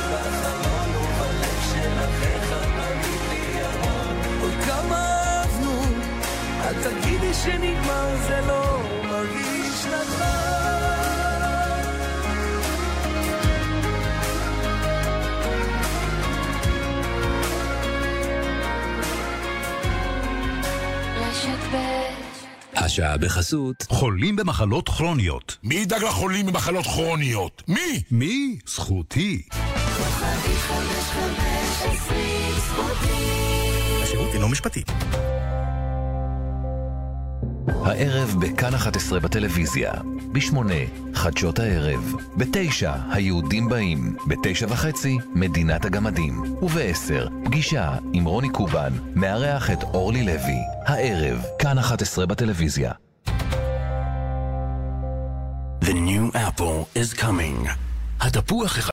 [7.42, 9.54] שנגמר, זה לא מרגיש.
[22.84, 25.56] השעה בחסות חולים במחלות כרוניות.
[25.62, 27.62] מי ידאג לחולים במחלות כרוניות?
[27.68, 28.02] מי?
[28.10, 28.58] מי?
[28.66, 29.42] זכותי.
[34.02, 34.82] השירות אינו משפטי.
[37.68, 39.92] הערב בכאן 11 בטלוויזיה,
[40.32, 40.56] ב-8
[41.14, 49.70] חדשות הערב, ב-9 היהודים באים, ב-9 וחצי מדינת הגמדים, וב-10 פגישה עם רוני קובן, מארח
[49.70, 52.92] את אורלי לוי, הערב כאן 11 בטלוויזיה.
[55.84, 57.68] The new apple is coming.
[58.20, 58.78] התפוח